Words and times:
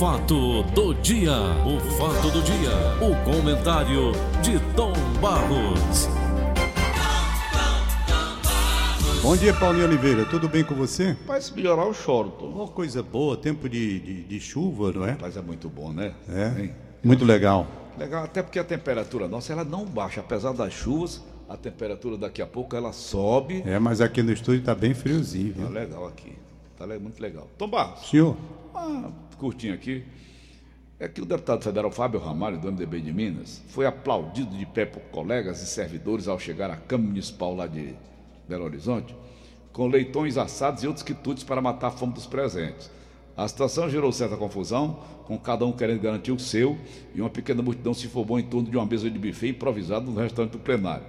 fato 0.00 0.62
do 0.74 0.94
dia, 0.94 1.32
o 1.66 1.78
fato 1.98 2.30
do 2.30 2.40
dia, 2.42 2.70
o 3.00 3.14
comentário 3.30 4.12
de 4.42 4.58
Tom 4.74 4.92
Barros. 5.20 6.08
Bom 9.22 9.36
dia, 9.36 9.52
Paulinho 9.52 9.84
Oliveira. 9.84 10.24
Tudo 10.24 10.48
bem 10.48 10.64
com 10.64 10.74
você? 10.74 11.14
Mas 11.26 11.44
se 11.44 11.54
melhorar 11.54 11.82
eu 11.84 11.92
choro, 11.92 12.30
Tom. 12.30 12.46
Uma 12.46 12.68
coisa 12.68 13.02
boa, 13.02 13.36
tempo 13.36 13.68
de, 13.68 14.00
de, 14.00 14.22
de 14.24 14.40
chuva, 14.40 14.90
não 14.90 15.04
é? 15.04 15.18
Mas 15.20 15.36
é 15.36 15.42
muito 15.42 15.68
bom, 15.68 15.92
né? 15.92 16.14
É. 16.28 16.62
Hein? 16.62 16.72
Muito 17.04 17.24
legal. 17.26 17.66
Legal, 17.98 18.24
até 18.24 18.42
porque 18.42 18.58
a 18.58 18.64
temperatura 18.64 19.28
nossa 19.28 19.52
ela 19.52 19.64
não 19.64 19.84
baixa, 19.84 20.20
apesar 20.20 20.52
das 20.54 20.72
chuvas, 20.72 21.22
a 21.46 21.56
temperatura 21.58 22.16
daqui 22.16 22.40
a 22.40 22.46
pouco 22.46 22.74
ela 22.74 22.92
sobe. 22.94 23.62
É, 23.66 23.78
mas 23.78 24.00
aqui 24.00 24.22
no 24.22 24.32
estúdio 24.32 24.62
tá 24.62 24.74
bem 24.74 24.94
friozinho, 24.94 25.52
Tá 25.52 25.60
viu? 25.60 25.68
legal 25.68 26.06
aqui. 26.06 26.32
Tá 26.78 26.86
le- 26.86 26.98
muito 26.98 27.20
legal. 27.20 27.46
Tom 27.58 27.68
Barros, 27.68 28.08
Senhor, 28.08 28.34
uma 28.72 29.12
curtinha 29.40 29.74
aqui. 29.74 30.04
É 30.98 31.08
que 31.08 31.22
o 31.22 31.24
deputado 31.24 31.64
federal 31.64 31.90
Fábio 31.90 32.20
Ramalho, 32.20 32.60
do 32.60 32.70
MDB 32.70 33.00
de 33.00 33.10
Minas, 33.10 33.62
foi 33.68 33.86
aplaudido 33.86 34.54
de 34.54 34.66
pé 34.66 34.84
por 34.84 35.00
colegas 35.04 35.62
e 35.62 35.66
servidores 35.66 36.28
ao 36.28 36.38
chegar 36.38 36.70
à 36.70 36.76
Câmara 36.76 37.08
Municipal 37.08 37.54
lá 37.56 37.66
de 37.66 37.94
Belo 38.46 38.64
Horizonte, 38.64 39.16
com 39.72 39.86
leitões 39.86 40.36
assados 40.36 40.82
e 40.82 40.86
outros 40.86 41.02
quitutes 41.02 41.42
para 41.42 41.62
matar 41.62 41.86
a 41.86 41.90
fome 41.90 42.12
dos 42.12 42.26
presentes. 42.26 42.90
A 43.34 43.48
situação 43.48 43.88
gerou 43.88 44.12
certa 44.12 44.36
confusão, 44.36 45.02
com 45.24 45.38
cada 45.38 45.64
um 45.64 45.72
querendo 45.72 46.02
garantir 46.02 46.32
o 46.32 46.38
seu, 46.38 46.76
e 47.14 47.20
uma 47.22 47.30
pequena 47.30 47.62
multidão 47.62 47.94
se 47.94 48.06
formou 48.06 48.38
em 48.38 48.42
torno 48.42 48.68
de 48.68 48.76
uma 48.76 48.84
mesa 48.84 49.08
de 49.10 49.18
buffet 49.18 49.48
improvisado 49.48 50.10
no 50.10 50.20
restaurante 50.20 50.52
do 50.52 50.58
plenário. 50.58 51.06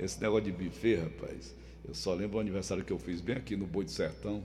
Esse 0.00 0.20
negócio 0.20 0.46
de 0.46 0.52
buffet, 0.52 0.96
rapaz, 0.96 1.54
eu 1.86 1.94
só 1.94 2.12
lembro 2.12 2.38
o 2.38 2.40
aniversário 2.40 2.82
que 2.82 2.92
eu 2.92 2.98
fiz 2.98 3.20
bem 3.20 3.36
aqui 3.36 3.54
no 3.54 3.66
Boi 3.66 3.84
do 3.84 3.90
Sertão. 3.92 4.42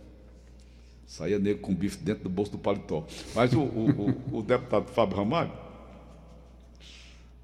Saía 1.05 1.38
nego 1.39 1.59
com 1.59 1.73
bife 1.75 1.98
dentro 1.98 2.23
do 2.23 2.30
bolso 2.30 2.52
do 2.52 2.57
paletó. 2.57 3.05
Mas 3.35 3.53
o, 3.53 3.62
o, 3.62 4.09
o- 4.34 4.38
o 4.39 4.41
deputado 4.41 4.88
Fábio 4.88 5.17
Ramalho. 5.17 5.52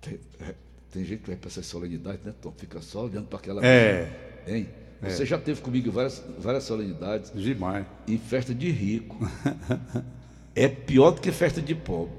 Tem, 0.02 0.20
é, 0.42 0.54
tem 0.92 1.04
gente 1.06 1.22
que 1.22 1.28
vai 1.28 1.36
para 1.36 1.50
essa 1.50 1.62
solenidade, 1.62 2.20
né, 2.24 2.34
Tom? 2.42 2.52
Fica 2.58 2.82
só 2.82 3.06
olhando 3.06 3.28
para 3.28 3.40
aquela. 3.40 3.66
É. 3.66 4.44
Hein? 4.48 4.70
Você 5.02 5.26
já 5.26 5.38
teve 5.38 5.62
comigo 5.62 5.90
várias, 5.92 6.22
várias 6.40 6.64
solenidades 6.66 7.32
demais. 7.34 7.86
em 8.08 8.18
festa 8.18 8.54
de 8.54 8.70
rico. 8.70 9.18
é 10.56 10.68
pior 10.68 11.12
do 11.12 11.22
que 11.22 11.32
festa 11.32 11.62
de 11.62 11.74
pobre. 11.74 12.14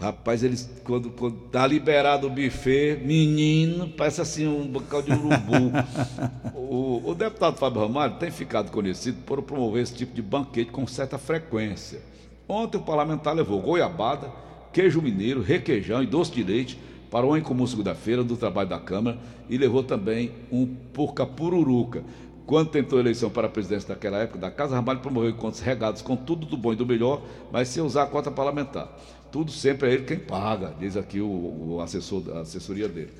Rapaz, 0.00 0.44
eles, 0.44 0.70
quando, 0.84 1.10
quando 1.10 1.36
tá 1.50 1.66
liberado 1.66 2.28
o 2.28 2.30
buffet, 2.30 3.00
menino, 3.04 3.88
parece 3.88 4.20
assim 4.20 4.46
um 4.46 4.64
bocal 4.64 5.02
de 5.02 5.10
urubu. 5.10 5.72
o, 6.54 7.10
o 7.10 7.14
deputado 7.16 7.56
Fábio 7.56 7.80
Ramalho 7.80 8.14
tem 8.14 8.30
ficado 8.30 8.70
conhecido 8.70 9.18
por 9.26 9.42
promover 9.42 9.82
esse 9.82 9.94
tipo 9.94 10.14
de 10.14 10.22
banquete 10.22 10.70
com 10.70 10.86
certa 10.86 11.18
frequência. 11.18 12.00
Ontem 12.48 12.78
o 12.78 12.82
parlamentar 12.82 13.34
levou 13.34 13.60
goiabada, 13.60 14.30
queijo 14.72 15.02
mineiro, 15.02 15.42
requeijão 15.42 16.00
e 16.00 16.06
doce 16.06 16.30
de 16.30 16.44
leite 16.44 16.78
para 17.10 17.26
o 17.26 17.36
incomum 17.36 17.66
segunda-feira 17.66 18.22
do 18.22 18.36
trabalho 18.36 18.68
da 18.68 18.78
Câmara 18.78 19.18
e 19.50 19.58
levou 19.58 19.82
também 19.82 20.30
um 20.52 20.64
porca 20.64 21.26
pururuca. 21.26 22.04
Quando 22.48 22.70
tentou 22.70 22.98
a 22.98 23.02
eleição 23.02 23.28
para 23.28 23.46
a 23.46 23.50
presidência 23.50 23.90
daquela 23.90 24.16
época 24.20 24.38
da 24.38 24.50
Casa, 24.50 24.74
Ramalho 24.74 25.00
promoveu 25.00 25.28
encontros 25.28 25.60
regados 25.60 26.00
com 26.00 26.16
tudo 26.16 26.46
do 26.46 26.56
bom 26.56 26.72
e 26.72 26.76
do 26.76 26.86
melhor, 26.86 27.20
mas 27.52 27.68
sem 27.68 27.82
usar 27.82 28.04
a 28.04 28.06
cota 28.06 28.30
parlamentar. 28.30 28.88
Tudo 29.30 29.50
sempre 29.50 29.88
é 29.88 29.94
ele 29.94 30.04
quem 30.04 30.18
paga, 30.18 30.74
diz 30.80 30.96
aqui 30.96 31.20
o, 31.20 31.26
o 31.26 31.80
assessor, 31.82 32.22
a 32.34 32.40
assessoria 32.40 32.88
dele. 32.88 33.10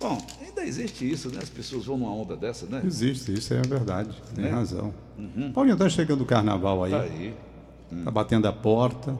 Bom, 0.00 0.20
ainda 0.44 0.64
existe 0.64 1.08
isso, 1.08 1.28
né? 1.28 1.38
As 1.40 1.48
pessoas 1.48 1.84
vão 1.84 1.96
numa 1.96 2.12
onda 2.12 2.36
dessa, 2.36 2.66
né? 2.66 2.82
Existe, 2.84 3.32
isso 3.32 3.54
é 3.54 3.62
verdade. 3.62 4.10
Tem 4.34 4.46
É? 4.46 4.48
razão. 4.48 4.92
Paulinho, 5.54 5.76
tá 5.76 5.88
chegando 5.88 6.22
o 6.22 6.26
carnaval 6.26 6.82
aí. 6.82 6.90
Tá 6.90 7.00
aí. 7.02 7.34
Tá 8.04 8.10
batendo 8.10 8.48
a 8.48 8.52
porta. 8.52 9.12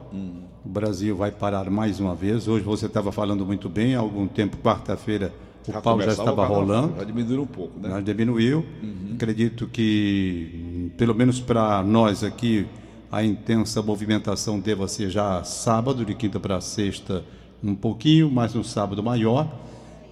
O 0.65 0.67
Brasil 0.69 1.15
vai 1.15 1.31
parar 1.31 1.69
mais 1.69 1.99
uma 2.01 2.13
vez. 2.15 2.47
Hoje 2.47 2.65
você 2.65 2.87
estava 2.87 3.11
falando 3.13 3.45
muito 3.45 3.69
bem. 3.69 3.95
Há 3.95 3.99
algum 3.99 4.27
tempo, 4.27 4.57
quarta-feira, 4.57 5.31
o 5.67 5.71
pau 5.71 5.81
já 5.81 5.81
começava 6.07 6.29
o 6.29 6.33
estava 6.33 6.45
rolando. 6.45 6.95
Já 6.97 7.03
diminuiu 7.05 7.41
um 7.43 7.47
pouco, 7.47 7.79
né? 7.79 7.89
Já 7.89 8.01
diminuiu. 8.01 8.65
Acredito 9.13 9.67
que, 9.67 10.49
hum, 10.53 10.89
pelo 10.97 11.13
menos 11.15 11.39
para 11.39 11.81
nós 11.83 12.23
aqui, 12.25 12.65
a 13.13 13.23
intensa 13.23 13.79
movimentação 13.79 14.59
deva 14.59 14.87
ser 14.87 15.07
já 15.11 15.43
sábado, 15.43 16.03
de 16.03 16.15
quinta 16.15 16.39
para 16.39 16.59
sexta, 16.59 17.23
um 17.63 17.75
pouquinho, 17.75 18.27
mas 18.31 18.55
no 18.55 18.63
sábado 18.63 19.03
maior. 19.03 19.47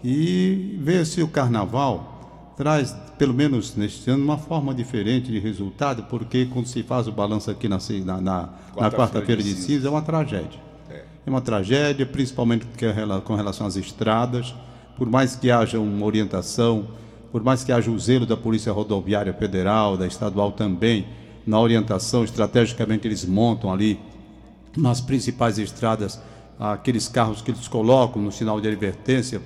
E 0.04 0.78
ver 0.80 1.04
se 1.08 1.24
o 1.24 1.28
carnaval 1.28 2.54
traz, 2.56 2.96
pelo 3.18 3.34
menos 3.34 3.76
neste 3.76 4.08
ano, 4.12 4.24
uma 4.24 4.38
forma 4.38 4.72
diferente 4.72 5.32
de 5.32 5.40
resultado, 5.40 6.04
porque 6.04 6.46
quando 6.46 6.68
se 6.68 6.84
faz 6.84 7.08
o 7.08 7.12
balanço 7.12 7.50
aqui 7.50 7.68
na, 7.68 7.80
na, 8.06 8.22
na- 8.22 8.50
Quarta-feira 8.92 9.42
de 9.42 9.52
de 9.56 9.60
cinza, 9.60 9.88
é 9.88 9.90
uma 9.90 10.04
tragédia. 10.04 10.60
É. 10.88 11.04
É 11.26 11.30
uma 11.30 11.42
tragédia, 11.42 12.06
principalmente 12.06 12.68
é 12.84 13.20
com 13.22 13.34
relação 13.34 13.66
às 13.66 13.76
estradas. 13.78 14.54
Por 14.96 15.10
mais 15.10 15.36
que 15.36 15.50
haja 15.50 15.80
uma 15.80 16.06
orientação, 16.06 16.86
por 17.32 17.44
mais 17.44 17.64
que 17.64 17.72
haja 17.72 17.90
o 17.90 17.98
zelo 17.98 18.28
da 18.28 18.38
Polícia 18.38 18.72
Rodoviária 18.72 19.34
Federal, 19.34 19.98
da 19.98 20.06
estadual 20.06 20.52
também, 20.52 21.08
na 21.46 21.60
orientação, 21.60 22.24
estrategicamente 22.24 23.08
eles 23.08 23.26
montam 23.26 23.72
ali 23.72 24.00
nas 24.76 25.02
principais 25.02 25.58
estradas 25.58 26.20
aqueles 26.60 27.08
carros 27.08 27.42
que 27.42 27.52
eles 27.52 27.68
colocam 27.68 28.22
no 28.22 28.32
sinal 28.32 28.62
de 28.62 28.68
advertência, 28.68 29.42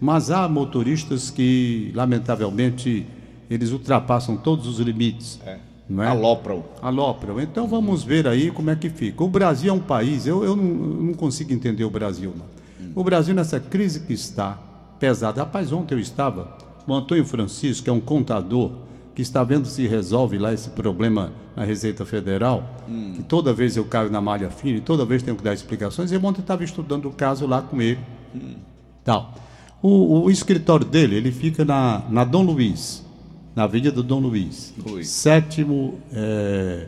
mas 0.00 0.30
há 0.30 0.48
motoristas 0.48 1.30
que, 1.30 1.90
lamentavelmente, 1.94 3.06
eles 3.50 3.72
ultrapassam 3.72 4.36
todos 4.36 4.66
os 4.66 4.78
limites. 4.78 5.40
É. 5.44 5.58
Não 5.88 6.04
é? 6.04 6.06
Alopram. 6.06 6.64
Alopram. 6.80 7.40
Então 7.40 7.66
vamos 7.66 8.04
ver 8.04 8.28
aí 8.28 8.52
como 8.52 8.70
é 8.70 8.76
que 8.76 8.88
fica. 8.88 9.24
O 9.24 9.28
Brasil 9.28 9.70
é 9.70 9.74
um 9.74 9.80
país, 9.80 10.24
eu, 10.24 10.44
eu, 10.44 10.54
não, 10.54 10.64
eu 10.64 11.02
não 11.02 11.14
consigo 11.14 11.52
entender 11.52 11.84
o 11.84 11.90
Brasil, 11.90 12.32
não. 12.36 12.46
O 12.94 13.04
Brasil, 13.04 13.34
nessa 13.34 13.58
crise 13.60 14.00
que 14.00 14.12
está 14.12 14.58
pesada. 14.98 15.42
Rapaz, 15.42 15.72
ontem 15.72 15.94
eu 15.94 15.98
estava, 15.98 16.56
o 16.86 16.94
Antônio 16.94 17.24
Francisco, 17.24 17.84
que 17.84 17.90
é 17.90 17.92
um 17.92 18.00
contador, 18.00 18.72
que 19.20 19.22
está 19.22 19.44
vendo 19.44 19.66
se 19.66 19.86
resolve 19.86 20.38
lá 20.38 20.50
esse 20.50 20.70
problema 20.70 21.30
na 21.54 21.62
Receita 21.62 22.06
Federal, 22.06 22.64
que 23.14 23.22
toda 23.22 23.52
vez 23.52 23.76
eu 23.76 23.84
caio 23.84 24.10
na 24.10 24.18
malha 24.18 24.48
fina 24.48 24.78
e 24.78 24.80
toda 24.80 25.04
vez 25.04 25.22
tenho 25.22 25.36
que 25.36 25.44
dar 25.44 25.52
explicações. 25.52 26.10
E 26.10 26.16
ontem 26.16 26.40
estava 26.40 26.64
estudando 26.64 27.06
o 27.06 27.12
caso 27.12 27.46
lá 27.46 27.60
com 27.60 27.82
ele. 27.82 27.98
Tal. 29.04 29.34
O, 29.82 30.22
o 30.22 30.30
escritório 30.30 30.86
dele, 30.86 31.16
ele 31.16 31.30
fica 31.30 31.66
na, 31.66 32.02
na 32.08 32.24
Dom 32.24 32.44
Luiz, 32.44 33.04
na 33.54 33.64
Avenida 33.64 34.02
Dom 34.02 34.20
Luiz. 34.20 34.72
Luiz. 34.86 35.08
Sétimo, 35.08 35.98
é, 36.14 36.86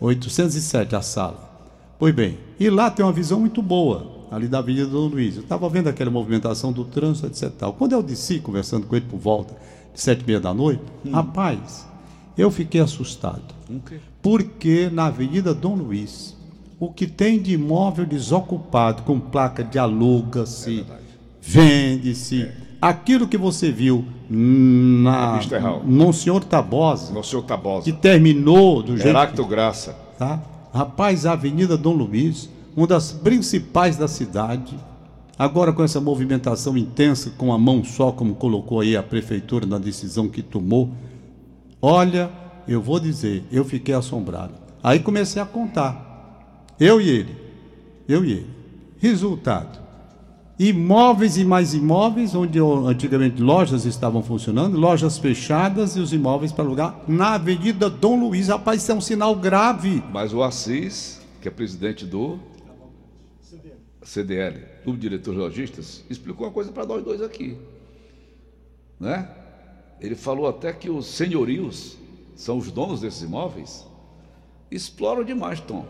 807 0.00 0.96
a 0.96 1.00
sala. 1.00 1.48
Pois 1.96 2.12
bem, 2.12 2.38
e 2.58 2.68
lá 2.68 2.90
tem 2.90 3.04
uma 3.06 3.12
visão 3.12 3.38
muito 3.38 3.62
boa, 3.62 4.26
ali 4.32 4.48
da 4.48 4.58
Avenida 4.58 4.86
Dom 4.86 5.06
Luiz. 5.06 5.36
Eu 5.36 5.42
estava 5.42 5.68
vendo 5.68 5.86
aquela 5.86 6.10
movimentação 6.10 6.72
do 6.72 6.84
trânsito, 6.84 7.28
etc. 7.28 7.52
Tal. 7.56 7.72
Quando 7.72 7.92
eu 7.92 8.02
desci, 8.02 8.40
conversando 8.40 8.84
com 8.84 8.96
ele 8.96 9.06
por 9.08 9.18
volta 9.18 9.54
sete 9.94 10.22
e 10.22 10.26
meia 10.26 10.40
da 10.40 10.52
noite, 10.54 10.82
rapaz, 11.10 11.86
eu 12.36 12.50
fiquei 12.50 12.80
assustado. 12.80 13.42
Quê? 13.86 13.98
Porque 14.22 14.88
na 14.92 15.06
Avenida 15.06 15.52
Dom 15.54 15.74
Luiz, 15.74 16.36
o 16.78 16.90
que 16.92 17.06
tem 17.06 17.40
de 17.40 17.54
imóvel 17.54 18.06
desocupado 18.06 19.02
com 19.02 19.18
placa 19.18 19.64
de 19.64 19.78
aluga-se, 19.78 20.84
vende-se, 21.40 22.48
aquilo 22.80 23.26
que 23.26 23.36
você 23.36 23.70
viu 23.72 24.04
na, 24.30 25.30
Na 25.32 25.36
Misterral. 25.38 25.82
no 25.84 26.12
senhor 26.12 26.44
Tabosa, 26.44 27.20
seu 27.22 27.42
Tabosa. 27.42 27.84
que 27.84 27.92
terminou 27.92 28.82
do 28.82 28.96
jeito 28.96 29.08
Heráclito 29.08 29.44
Graça. 29.46 29.96
tá? 30.18 30.40
Rapaz, 30.72 31.24
a 31.26 31.32
Avenida 31.32 31.76
Dom 31.76 31.94
Luiz, 31.94 32.48
uma 32.76 32.86
das 32.86 33.10
principais 33.10 33.96
da 33.96 34.06
cidade, 34.06 34.76
agora 35.38 35.72
com 35.72 35.84
essa 35.84 36.00
movimentação 36.00 36.76
intensa, 36.76 37.32
com 37.38 37.52
a 37.52 37.58
mão 37.58 37.84
só, 37.84 38.10
como 38.10 38.34
colocou 38.34 38.80
aí 38.80 38.96
a 38.96 39.02
prefeitura 39.02 39.64
na 39.64 39.78
decisão 39.78 40.28
que 40.28 40.42
tomou, 40.42 40.90
olha, 41.80 42.30
eu 42.66 42.82
vou 42.82 42.98
dizer, 42.98 43.44
eu 43.52 43.64
fiquei 43.64 43.94
assombrado. 43.94 44.54
Aí 44.82 44.98
comecei 44.98 45.40
a 45.40 45.46
contar, 45.46 46.66
eu 46.78 47.00
e 47.00 47.08
ele, 47.08 47.36
eu 48.08 48.24
e 48.24 48.32
ele. 48.32 48.50
Resultado: 48.98 49.78
imóveis 50.58 51.36
e 51.36 51.44
mais 51.44 51.72
imóveis, 51.72 52.34
onde 52.34 52.58
antigamente 52.58 53.40
lojas 53.40 53.84
estavam 53.84 54.22
funcionando, 54.22 54.78
lojas 54.78 55.18
fechadas 55.18 55.96
e 55.96 56.00
os 56.00 56.12
imóveis 56.12 56.50
para 56.50 56.64
alugar 56.64 57.00
na 57.06 57.34
Avenida 57.34 57.88
Dom 57.88 58.18
Luiz. 58.20 58.48
Rapaz, 58.48 58.82
isso 58.82 58.92
é 58.92 58.94
um 58.94 59.00
sinal 59.00 59.36
grave. 59.36 60.02
Mas 60.12 60.34
o 60.34 60.42
Assis, 60.42 61.20
que 61.40 61.48
é 61.48 61.50
presidente 61.50 62.04
do 62.04 62.38
Clube 64.84 64.98
de 64.98 65.30
Logistas, 65.30 66.02
explicou 66.08 66.46
uma 66.46 66.52
coisa 66.52 66.72
para 66.72 66.86
nós 66.86 67.04
dois 67.04 67.20
aqui. 67.20 67.58
Né? 68.98 69.28
Ele 70.00 70.14
falou 70.14 70.48
até 70.48 70.72
que 70.72 70.88
os 70.88 71.06
senhorios 71.06 71.96
são 72.34 72.56
os 72.58 72.70
donos 72.70 73.00
desses 73.00 73.22
imóveis, 73.22 73.84
exploram 74.70 75.24
demais, 75.24 75.60
Tom. 75.60 75.84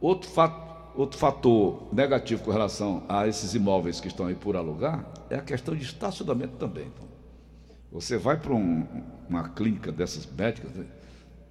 Outro, 0.00 0.28
fa- 0.28 0.92
outro 0.94 1.18
fator 1.18 1.88
negativo 1.92 2.42
com 2.44 2.50
relação 2.50 3.04
a 3.08 3.26
esses 3.26 3.54
imóveis 3.54 4.00
que 4.00 4.08
estão 4.08 4.26
aí 4.26 4.34
por 4.34 4.56
alugar 4.56 5.06
é 5.30 5.36
a 5.36 5.42
questão 5.42 5.74
de 5.74 5.84
estacionamento 5.84 6.56
também. 6.56 6.90
Tom. 6.90 7.06
Você 7.92 8.18
vai 8.18 8.36
para 8.38 8.52
um- 8.52 8.86
uma 9.28 9.48
clínica 9.48 9.90
dessas 9.90 10.26
médicas, 10.26 10.72
né? 10.72 10.84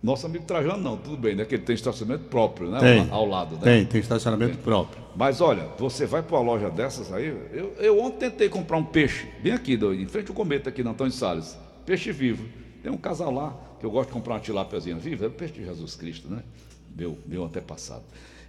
Nosso 0.06 0.28
amigo 0.28 0.46
Trajano 0.46 0.78
não, 0.78 0.98
tudo 0.98 1.18
bem, 1.18 1.34
né? 1.36 1.46
Que 1.46 1.56
ele 1.56 1.64
tem 1.64 1.74
estacionamento 1.74 2.26
próprio, 2.30 2.70
né? 2.70 2.80
Tem. 2.80 3.08
Ao, 3.10 3.26
lado, 3.28 3.56
né? 3.56 3.62
Tem, 3.64 3.86
tem 3.86 4.00
estacionamento 4.00 4.56
próprio. 4.60 5.04
Mas 5.16 5.42
olha, 5.42 5.64
você 5.80 6.06
vai 6.06 6.22
para 6.22 6.36
uma 6.38 6.44
loja 6.44 6.70
dessas 6.70 7.12
aí. 7.12 7.26
Eu, 7.52 7.74
eu 7.80 8.00
ontem 8.00 8.30
tentei 8.30 8.48
comprar 8.48 8.78
um 8.78 8.84
peixe, 8.84 9.28
bem 9.42 9.52
aqui, 9.52 9.76
do- 9.76 9.96
em 9.96 10.06
frente 10.06 10.30
ao 10.30 10.36
cometa 10.36 10.70
aqui 10.70 10.84
na 10.84 10.92
Antônio 10.92 11.12
Salles. 11.12 11.58
Peixe 11.88 12.12
vivo. 12.12 12.48
Tem 12.84 12.92
um 12.92 12.98
casal 12.98 13.32
lá 13.34 13.58
que 13.80 13.86
eu 13.86 13.90
gosto 13.90 14.10
de 14.10 14.14
comprar 14.14 14.36
uma 14.36 14.40
tilápiazinha 14.40 14.96
viva, 14.96 15.26
é 15.26 15.28
o 15.28 15.32
peixe 15.32 15.56
de 15.56 15.66
Jesus 15.66 15.96
Cristo, 15.96 16.28
né? 16.30 16.44
Meu, 16.96 17.18
meu 17.26 17.44
antepassado. 17.44 18.04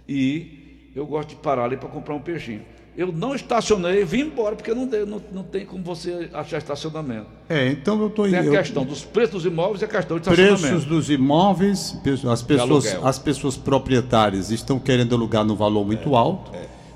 E 0.07 0.91
eu 0.95 1.07
gosto 1.07 1.29
de 1.29 1.35
parar 1.37 1.63
ali 1.65 1.75
para 1.75 1.89
comprar 1.89 2.13
um 2.13 2.21
peixinho. 2.21 2.61
Eu 2.97 3.11
não 3.11 3.35
estacionei, 3.35 4.03
vim 4.03 4.21
embora, 4.21 4.55
porque 4.55 4.73
não, 4.73 4.87
deu- 4.87 5.05
não, 5.05 5.21
não 5.31 5.43
tem 5.43 5.63
como 5.63 5.83
você 5.83 6.29
achar 6.33 6.57
estacionamento. 6.57 7.27
É, 7.47 7.69
então 7.69 8.01
eu 8.01 8.07
estou 8.07 8.25
Tem 8.27 8.39
a 8.39 8.43
eu- 8.43 8.51
questão 8.51 8.83
dos 8.83 9.03
preços 9.05 9.43
dos 9.43 9.45
imóveis 9.45 9.81
e 9.83 9.85
a 9.85 9.87
questão 9.87 10.17
de 10.17 10.23
estacionamento. 10.23 10.61
Preços 10.61 10.85
dos 10.85 11.09
imóveis, 11.11 11.95
as 12.27 12.41
pessoas, 12.41 12.95
as 13.03 13.19
pessoas 13.19 13.55
proprietárias 13.55 14.49
estão 14.49 14.79
querendo 14.79 15.13
alugar 15.13 15.45
no 15.45 15.55
valor 15.55 15.85
muito 15.85 16.09
É, 16.09 16.17
alto. 16.17 16.51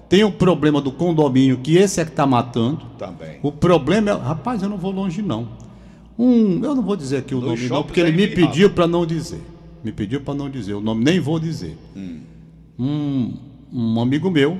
Tem 0.10 0.24
o 0.24 0.32
problema 0.32 0.82
do 0.82 0.92
condomínio, 0.92 1.60
que 1.60 1.78
esse 1.78 2.02
é 2.02 2.04
que 2.04 2.10
está 2.12 2.26
matando. 2.26 2.82
Também. 2.98 3.38
O 3.44 3.52
problema 3.52 4.10
é. 4.10 4.14
Rapaz, 4.16 4.64
eu 4.64 4.68
não 4.70 4.78
vou 4.78 4.92
longe, 4.92 5.22
não. 5.22 5.48
Um, 6.18 6.64
eu 6.66 6.74
não 6.76 6.82
vou 6.82 6.96
dizer 6.96 7.18
aqui 7.18 7.34
o 7.36 7.40
Nos 7.40 7.48
nome, 7.60 7.70
não, 7.70 7.84
porque 7.84 8.00
ele 8.00 8.10
é 8.10 8.12
me 8.12 8.28
pediu 8.28 8.72
para 8.72 8.88
não 8.88 9.06
dizer. 9.06 9.40
Me 9.84 9.92
pediu 9.92 10.20
para 10.22 10.34
não 10.34 10.50
dizer. 10.50 10.74
O 10.74 10.82
nome 10.82 11.04
nem 11.04 11.20
vou 11.20 11.40
dizer. 11.40 11.78
Hum. 11.96 12.20
Um, 12.78 13.34
um 13.72 14.02
amigo 14.02 14.30
meu 14.32 14.58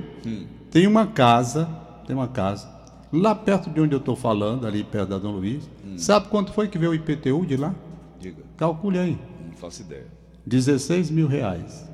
tem 0.72 0.86
uma 0.86 1.06
casa, 1.06 1.68
tem 2.06 2.16
uma 2.16 2.26
casa, 2.26 2.66
lá 3.12 3.34
perto 3.34 3.68
de 3.68 3.78
onde 3.78 3.94
eu 3.94 3.98
estou 3.98 4.16
falando, 4.16 4.66
ali 4.66 4.82
perto 4.82 5.10
da 5.10 5.18
Dom 5.18 5.32
Luiz. 5.32 5.68
Hum. 5.84 5.98
Sabe 5.98 6.28
quanto 6.28 6.50
foi 6.52 6.66
que 6.66 6.78
veio 6.78 6.92
o 6.92 6.94
IPTU 6.94 7.44
de 7.44 7.58
lá? 7.58 7.74
Diga, 8.18 8.42
Calcule 8.56 8.98
aí. 8.98 9.18
não 9.46 9.56
faço 9.56 9.82
ideia. 9.82 10.06
16 10.46 11.10
mil 11.10 11.28
reais. 11.28 11.88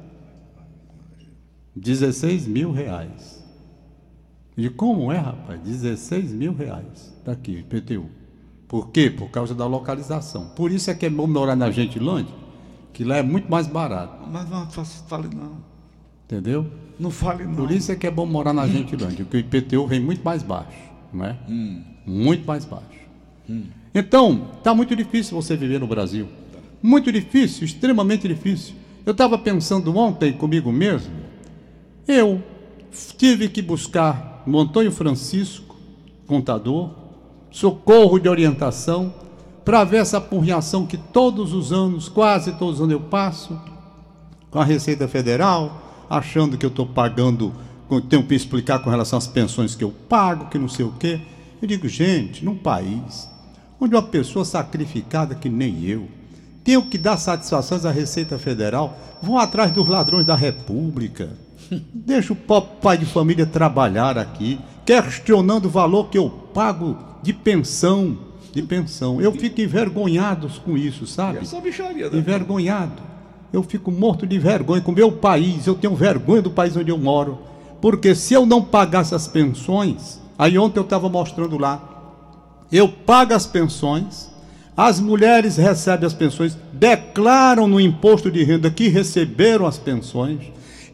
16 1.75 2.47
mil 2.47 2.71
reais. 2.71 3.45
E 4.57 4.69
como 4.71 5.11
é, 5.11 5.19
rapaz? 5.19 5.61
16 5.61 6.33
mil 6.33 6.55
reais. 6.55 7.13
Está 7.19 7.33
aqui, 7.33 7.59
IPTU. 7.59 8.07
Por 8.69 8.91
quê? 8.91 9.11
Por 9.11 9.29
causa 9.31 9.55
da 9.55 9.67
localização. 9.67 10.51
Por 10.51 10.71
isso 10.71 10.89
é 10.91 10.95
que 10.95 11.05
é 11.07 11.11
bom 11.11 11.27
morar 11.27 11.57
na 11.57 11.71
Gentilândia, 11.71 12.35
que 12.93 13.03
lá 13.03 13.17
é 13.17 13.23
muito 13.23 13.51
mais 13.51 13.67
barato. 13.67 14.29
Mas 14.31 14.49
não 14.49 14.69
fale 14.71 15.29
não. 15.35 15.57
Entendeu? 16.25 16.71
Não 16.99 17.11
fale 17.11 17.45
não. 17.45 17.55
Por 17.55 17.71
isso 17.71 17.93
é 17.93 17.97
que 17.97 18.07
é 18.07 18.11
bom 18.11 18.27
morar 18.27 18.53
na 18.53 18.67
Gentilândia, 18.67 19.25
porque 19.25 19.37
o 19.37 19.41
IPTU 19.41 19.87
vem 19.87 20.01
muito 20.01 20.23
mais 20.25 20.43
baixo, 20.43 20.77
não 21.13 21.25
é? 21.25 21.37
Muito 22.07 22.47
mais 22.47 22.65
baixo. 22.65 22.85
Então, 23.95 24.49
está 24.59 24.75
muito 24.75 24.95
difícil 24.97 25.41
você 25.41 25.57
viver 25.57 25.79
no 25.79 25.87
Brasil. 25.87 26.29
Muito 26.83 27.11
difícil, 27.11 27.65
extremamente 27.65 28.27
difícil. 28.27 28.75
Eu 29.07 29.13
estava 29.13 29.39
pensando 29.39 29.97
ontem 29.97 30.33
comigo 30.33 30.71
mesmo, 30.71 31.13
eu 32.07 32.43
tive 33.17 33.49
que 33.49 33.63
buscar 33.63 34.43
no 34.47 34.59
Antônio 34.59 34.93
Francisco, 34.93 35.77
contador, 36.27 36.91
socorro 37.51 38.19
de 38.19 38.29
orientação, 38.29 39.15
para 39.65 39.85
ver 39.85 39.99
essa 39.99 40.19
apurriação 40.19 40.87
que 40.87 40.97
todos 40.97 41.53
os 41.53 41.73
anos, 41.73 42.09
quase 42.09 42.53
todos 42.53 42.77
os 42.77 42.81
anos 42.81 42.93
eu 42.93 43.01
passo, 43.01 43.59
com 44.51 44.59
a 44.59 44.65
Receita 44.65 45.07
Federal, 45.07 45.88
achando 46.09 46.57
que 46.57 46.65
eu 46.65 46.71
estou 46.71 46.87
pagando, 46.87 47.53
tenho 48.09 48.23
que 48.23 48.35
explicar 48.35 48.79
com 48.81 48.91
relação 48.91 49.19
às 49.19 49.27
pensões 49.27 49.75
que 49.75 49.85
eu 49.85 49.91
pago, 49.91 50.47
que 50.47 50.59
não 50.59 50.69
sei 50.69 50.85
o 50.85 50.93
quê. 50.93 51.21
Eu 51.61 51.69
digo, 51.69 51.89
gente, 51.89 52.45
num 52.45 52.57
país 52.57 53.29
onde 53.81 53.95
uma 53.95 54.03
pessoa 54.03 54.45
sacrificada 54.45 55.35
que 55.35 55.49
nem 55.49 55.85
eu, 55.85 56.09
tenho 56.65 56.83
que 56.83 56.99
dar 56.99 57.17
satisfações 57.17 57.85
à 57.85 57.91
Receita 57.91 58.39
Federal, 58.39 58.99
vão 59.23 59.39
atrás 59.39 59.73
dos 59.73 59.87
ladrões 59.87 60.25
da 60.25 60.35
República. 60.35 61.31
Deixa 61.95 62.33
o 62.33 62.37
pobre 62.37 62.71
pai 62.83 62.99
de 62.99 63.07
família 63.07 63.47
trabalhar 63.47 64.19
aqui, 64.19 64.59
questionando 64.85 65.67
o 65.67 65.71
valor 65.71 66.09
que 66.11 66.19
eu 66.19 66.29
pago 66.29 66.97
de 67.23 67.33
pensão, 67.33 68.19
de 68.53 68.63
pensão. 68.63 69.21
Eu 69.21 69.33
fico 69.33 69.61
envergonhado 69.61 70.49
com 70.65 70.77
isso, 70.77 71.07
sabe? 71.07 71.39
É 71.39 71.45
só 71.45 71.61
bicharia, 71.61 72.11
né? 72.11 72.19
envergonhado. 72.19 73.03
Eu 73.53 73.63
fico 73.63 73.91
morto 73.91 74.27
de 74.27 74.39
vergonha 74.39 74.81
com 74.81 74.93
o 74.93 74.95
meu 74.95 75.11
país. 75.11 75.67
Eu 75.67 75.75
tenho 75.75 75.95
vergonha 75.95 76.43
do 76.43 76.51
país 76.51 76.77
onde 76.77 76.91
eu 76.91 76.99
moro. 76.99 77.39
Porque 77.81 78.15
se 78.15 78.35
eu 78.35 78.45
não 78.45 78.63
pagasse 78.63 79.15
as 79.15 79.27
pensões, 79.27 80.21
aí 80.39 80.59
ontem 80.59 80.79
eu 80.79 80.85
estava 80.85 81.09
mostrando 81.09 81.57
lá, 81.57 81.83
eu 82.71 82.89
pago 82.89 83.35
as 83.35 83.47
pensões, 83.47 84.31
as 84.77 85.01
mulheres 85.01 85.57
recebem 85.57 86.07
as 86.07 86.15
pensões, 86.15 86.57
declaram 86.73 87.67
no 87.67 87.81
imposto 87.81 88.31
de 88.31 88.45
renda 88.45 88.71
que 88.71 88.89
receberam 88.89 89.67
as 89.67 89.79
pensões, 89.79 90.41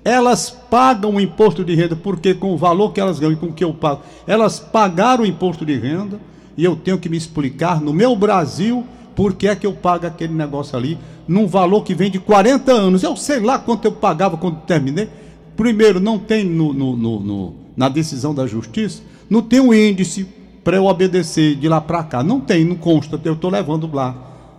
elas 0.04 0.50
pagam 0.50 1.14
o 1.14 1.20
imposto 1.20 1.64
de 1.64 1.74
renda, 1.74 1.96
porque 1.96 2.34
com 2.34 2.52
o 2.52 2.58
valor 2.58 2.92
que 2.92 3.00
elas 3.00 3.18
ganham 3.18 3.32
e 3.32 3.36
com 3.36 3.46
o 3.46 3.52
que 3.52 3.64
eu 3.64 3.72
pago, 3.72 4.02
elas 4.26 4.60
pagaram 4.60 5.24
o 5.24 5.26
imposto 5.26 5.64
de 5.64 5.76
renda, 5.76 6.20
e 6.56 6.64
eu 6.64 6.76
tenho 6.76 6.98
que 6.98 7.08
me 7.08 7.16
explicar 7.16 7.80
no 7.80 7.92
meu 7.92 8.14
Brasil 8.14 8.86
por 9.14 9.34
que 9.34 9.46
é 9.48 9.54
que 9.56 9.66
eu 9.66 9.72
pago 9.72 10.06
aquele 10.06 10.32
negócio 10.34 10.76
ali, 10.76 10.98
num 11.26 11.46
valor 11.46 11.82
que 11.82 11.94
vem 11.94 12.10
de 12.10 12.18
40 12.18 12.72
anos. 12.72 13.02
Eu 13.02 13.16
sei 13.16 13.40
lá 13.40 13.58
quanto 13.58 13.84
eu 13.86 13.92
pagava 13.92 14.36
quando 14.36 14.56
terminei. 14.62 15.08
Primeiro, 15.56 16.00
não 16.00 16.18
tem 16.18 16.44
no, 16.44 16.72
no- 16.72 16.96
no- 16.96 17.20
no- 17.20 17.54
na 17.76 17.88
decisão 17.88 18.34
da 18.34 18.46
justiça, 18.46 19.02
não 19.30 19.40
tem 19.42 19.60
um 19.60 19.72
índice 19.72 20.26
para 20.64 20.76
eu 20.76 20.86
obedecer 20.86 21.54
de 21.56 21.68
lá 21.68 21.80
para 21.80 22.02
cá. 22.02 22.22
Não 22.22 22.40
tem, 22.40 22.64
não 22.64 22.76
consta, 22.76 23.20
eu 23.24 23.34
estou 23.34 23.50
levando 23.50 23.88
lá. 23.92 24.14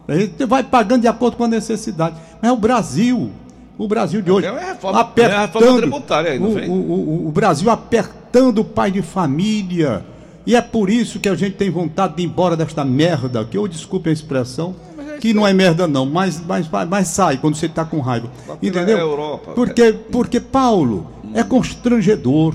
A 0.07 0.15
gente 0.17 0.45
vai 0.45 0.63
pagando 0.63 1.01
de 1.01 1.07
acordo 1.07 1.35
com 1.35 1.43
a 1.43 1.47
necessidade. 1.47 2.15
Mas 2.41 2.49
é 2.49 2.53
o 2.53 2.57
Brasil. 2.57 3.31
O 3.77 3.87
Brasil 3.89 4.21
de 4.21 4.31
hoje. 4.31 4.47
É 4.47 4.49
a 4.49 4.67
reforma- 4.73 4.99
é 4.99 5.25
a 5.35 5.41
reforma 5.41 5.67
tributária 5.81 6.31
aí, 6.31 6.39
não 6.39 6.49
o, 6.49 6.53
vem? 6.53 6.69
o, 6.69 6.73
o- 6.73 7.27
o 7.27 7.31
Brasil 7.31 7.69
apertando 7.69 8.59
o 8.59 8.63
pai 8.65 8.89
de 8.91 9.01
família. 9.01 10.05
E 10.45 10.55
é 10.55 10.61
por 10.61 10.89
isso 10.89 11.19
que 11.19 11.27
a 11.27 11.35
gente 11.35 11.55
tem 11.55 11.69
vontade 11.69 12.15
de 12.15 12.21
ir 12.21 12.25
embora 12.25 12.55
desta 12.55 12.85
merda, 12.85 13.43
que 13.43 13.57
eu 13.57 13.67
desculpe 13.67 14.09
a 14.09 14.13
expressão, 14.13 14.75
que 15.19 15.33
não 15.33 15.47
é 15.47 15.53
merda 15.53 15.87
não, 15.87 16.05
mas, 16.05 16.41
mas, 16.45 16.69
mas 16.87 17.07
sai 17.07 17.37
quando 17.37 17.55
você 17.55 17.65
está 17.65 17.83
com 17.83 17.99
raiva. 17.99 18.29
Porque 18.45 18.67
Entendeu? 18.67 18.97
é 18.97 19.01
Europa. 19.01 19.51
Porque, 19.53 19.93
porque, 20.11 20.39
Paulo, 20.39 21.07
é 21.33 21.43
constrangedor. 21.43 22.53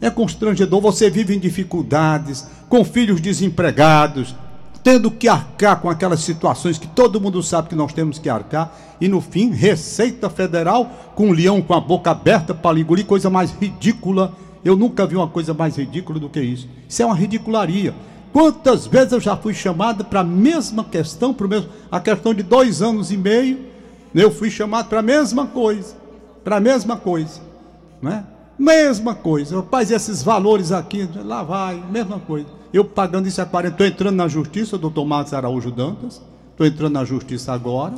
É 0.00 0.10
constrangedor. 0.10 0.80
Você 0.80 1.08
vive 1.08 1.34
em 1.34 1.38
dificuldades, 1.38 2.46
com 2.68 2.84
filhos 2.84 3.20
desempregados, 3.20 4.34
tendo 4.82 5.10
que 5.10 5.28
arcar 5.28 5.80
com 5.80 5.90
aquelas 5.90 6.20
situações 6.20 6.78
que 6.78 6.86
todo 6.86 7.20
mundo 7.20 7.42
sabe 7.42 7.68
que 7.68 7.74
nós 7.74 7.92
temos 7.92 8.18
que 8.18 8.28
arcar. 8.28 8.74
E 9.00 9.08
no 9.08 9.20
fim, 9.20 9.50
Receita 9.50 10.28
Federal 10.28 10.90
com 11.14 11.28
um 11.28 11.32
leão 11.32 11.60
com 11.60 11.74
a 11.74 11.80
boca 11.80 12.10
aberta 12.10 12.54
para 12.54 12.78
engolir, 12.78 13.06
coisa 13.06 13.30
mais 13.30 13.50
ridícula. 13.50 14.32
Eu 14.64 14.76
nunca 14.76 15.06
vi 15.06 15.16
uma 15.16 15.28
coisa 15.28 15.54
mais 15.54 15.76
ridícula 15.76 16.18
do 16.18 16.28
que 16.28 16.40
isso. 16.40 16.68
Isso 16.88 17.02
é 17.02 17.06
uma 17.06 17.14
ridicularia. 17.14 17.94
Quantas 18.32 18.86
vezes 18.86 19.12
eu 19.12 19.20
já 19.20 19.36
fui 19.36 19.52
chamado 19.52 20.04
para 20.04 20.20
a 20.20 20.24
mesma 20.24 20.84
questão, 20.84 21.34
para 21.34 21.48
mesmo, 21.48 21.68
a 21.90 21.98
questão 21.98 22.32
de 22.32 22.42
dois 22.42 22.80
anos 22.80 23.10
e 23.10 23.16
meio, 23.16 23.58
eu 24.14 24.30
fui 24.30 24.50
chamado 24.50 24.88
para 24.88 25.00
a 25.00 25.02
mesma 25.02 25.46
coisa, 25.46 25.96
para 26.44 26.56
a 26.56 26.60
mesma 26.60 26.96
coisa, 26.96 27.40
né? 28.00 28.24
Mesma 28.58 29.14
coisa, 29.14 29.56
rapaz, 29.56 29.90
esses 29.90 30.22
valores 30.22 30.70
aqui, 30.70 31.08
lá 31.24 31.42
vai, 31.42 31.82
mesma 31.90 32.20
coisa. 32.20 32.46
Eu 32.72 32.84
pagando 32.84 33.26
isso 33.26 33.40
a 33.40 33.46
40, 33.46 33.72
estou 33.72 33.86
entrando 33.86 34.16
na 34.16 34.28
justiça, 34.28 34.78
doutor 34.78 35.04
Marcos 35.04 35.32
Araújo 35.32 35.70
Dantas, 35.70 36.20
estou 36.50 36.66
entrando 36.66 36.92
na 36.92 37.04
justiça 37.04 37.52
agora, 37.52 37.94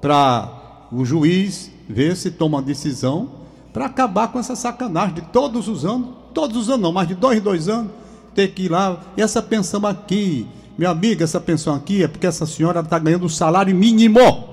para 0.00 0.88
o 0.92 1.04
juiz 1.04 1.70
ver 1.88 2.16
se 2.16 2.30
toma 2.30 2.58
uma 2.58 2.62
decisão 2.62 3.30
para 3.72 3.86
acabar 3.86 4.28
com 4.28 4.38
essa 4.38 4.56
sacanagem 4.56 5.14
de 5.14 5.22
todos 5.22 5.68
os 5.68 5.84
anos, 5.84 6.08
todos 6.34 6.56
os 6.56 6.68
anos 6.68 6.80
não, 6.80 6.92
mas 6.92 7.08
de 7.08 7.14
dois 7.14 7.38
em 7.38 7.40
dois 7.40 7.68
anos, 7.68 7.92
ter 8.34 8.48
que 8.48 8.64
ir 8.64 8.70
lá, 8.70 9.00
e 9.16 9.22
essa 9.22 9.42
pensão 9.42 9.84
aqui, 9.86 10.46
minha 10.78 10.90
amiga, 10.90 11.24
essa 11.24 11.40
pensão 11.40 11.74
aqui 11.74 12.02
é 12.02 12.08
porque 12.08 12.26
essa 12.26 12.46
senhora 12.46 12.80
está 12.80 12.98
ganhando 12.98 13.26
o 13.26 13.28
salário 13.28 13.74
mínimo. 13.74 14.48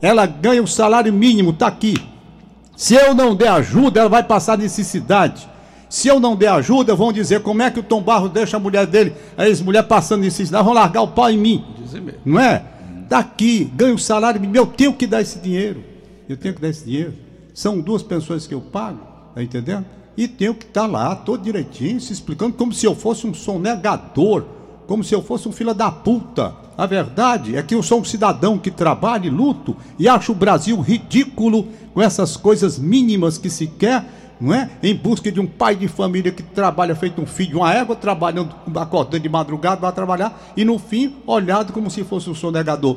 Ela 0.00 0.26
ganha 0.26 0.62
o 0.62 0.68
salário 0.68 1.12
mínimo, 1.12 1.50
está 1.50 1.66
aqui. 1.66 1.96
Se 2.76 2.94
eu 2.94 3.14
não 3.14 3.34
der 3.34 3.48
ajuda, 3.48 4.00
ela 4.00 4.08
vai 4.08 4.22
passar 4.22 4.58
necessidade. 4.58 5.48
Se 5.88 6.08
eu 6.08 6.20
não 6.20 6.36
der 6.36 6.48
ajuda, 6.48 6.94
vão 6.94 7.12
dizer 7.12 7.40
como 7.40 7.62
é 7.62 7.70
que 7.70 7.80
o 7.80 7.82
Tom 7.82 8.02
Barros 8.02 8.30
deixa 8.30 8.56
a 8.56 8.60
mulher 8.60 8.86
dele, 8.86 9.14
a 9.36 9.48
ex-mulher 9.48 9.82
passando 9.82 10.20
necessidade, 10.20 10.64
vão 10.64 10.74
largar 10.74 11.02
o 11.02 11.08
pau 11.08 11.30
em 11.30 11.38
mim. 11.38 11.64
Não 12.24 12.38
é? 12.38 12.62
Tá 13.08 13.18
aqui, 13.18 13.64
ganho 13.74 13.94
o 13.94 13.98
salário 13.98 14.40
mínimo, 14.40 14.56
eu 14.56 14.66
tenho 14.66 14.92
que 14.92 15.06
dar 15.06 15.22
esse 15.22 15.38
dinheiro. 15.38 15.82
Eu 16.28 16.36
tenho 16.36 16.54
que 16.54 16.60
dar 16.60 16.68
esse 16.68 16.84
dinheiro. 16.84 17.23
São 17.54 17.80
duas 17.80 18.02
pensões 18.02 18.48
que 18.48 18.52
eu 18.52 18.60
pago, 18.60 18.98
tá 19.32 19.40
entendendo? 19.40 19.86
E 20.16 20.26
tenho 20.26 20.56
que 20.56 20.64
estar 20.64 20.86
lá, 20.86 21.14
todo 21.14 21.44
direitinho, 21.44 22.00
se 22.00 22.12
explicando 22.12 22.54
como 22.54 22.72
se 22.72 22.84
eu 22.84 22.96
fosse 22.96 23.28
um 23.28 23.32
sonegador, 23.32 24.44
como 24.88 25.04
se 25.04 25.14
eu 25.14 25.22
fosse 25.22 25.48
um 25.48 25.52
filho 25.52 25.72
da 25.72 25.88
puta. 25.88 26.52
A 26.76 26.84
verdade 26.84 27.54
é 27.54 27.62
que 27.62 27.76
eu 27.76 27.82
sou 27.82 28.00
um 28.00 28.04
cidadão 28.04 28.58
que 28.58 28.72
trabalha 28.72 29.28
e 29.28 29.30
luto 29.30 29.76
e 29.96 30.08
acho 30.08 30.32
o 30.32 30.34
Brasil 30.34 30.80
ridículo 30.80 31.68
com 31.94 32.02
essas 32.02 32.36
coisas 32.36 32.76
mínimas 32.76 33.38
que 33.38 33.48
se 33.48 33.68
quer, 33.68 34.04
não 34.40 34.52
é? 34.52 34.68
Em 34.82 34.92
busca 34.92 35.30
de 35.30 35.38
um 35.38 35.46
pai 35.46 35.76
de 35.76 35.86
família 35.86 36.32
que 36.32 36.42
trabalha 36.42 36.96
feito 36.96 37.22
um 37.22 37.26
filho 37.26 37.58
uma 37.58 37.72
égua, 37.72 37.94
trabalhando, 37.94 38.52
acordando 38.74 39.22
de 39.22 39.28
madrugada, 39.28 39.80
vai 39.80 39.92
trabalhar 39.92 40.52
e 40.56 40.64
no 40.64 40.76
fim 40.76 41.14
olhado 41.24 41.72
como 41.72 41.88
se 41.88 42.02
fosse 42.02 42.28
um 42.28 42.34
sonegador. 42.34 42.96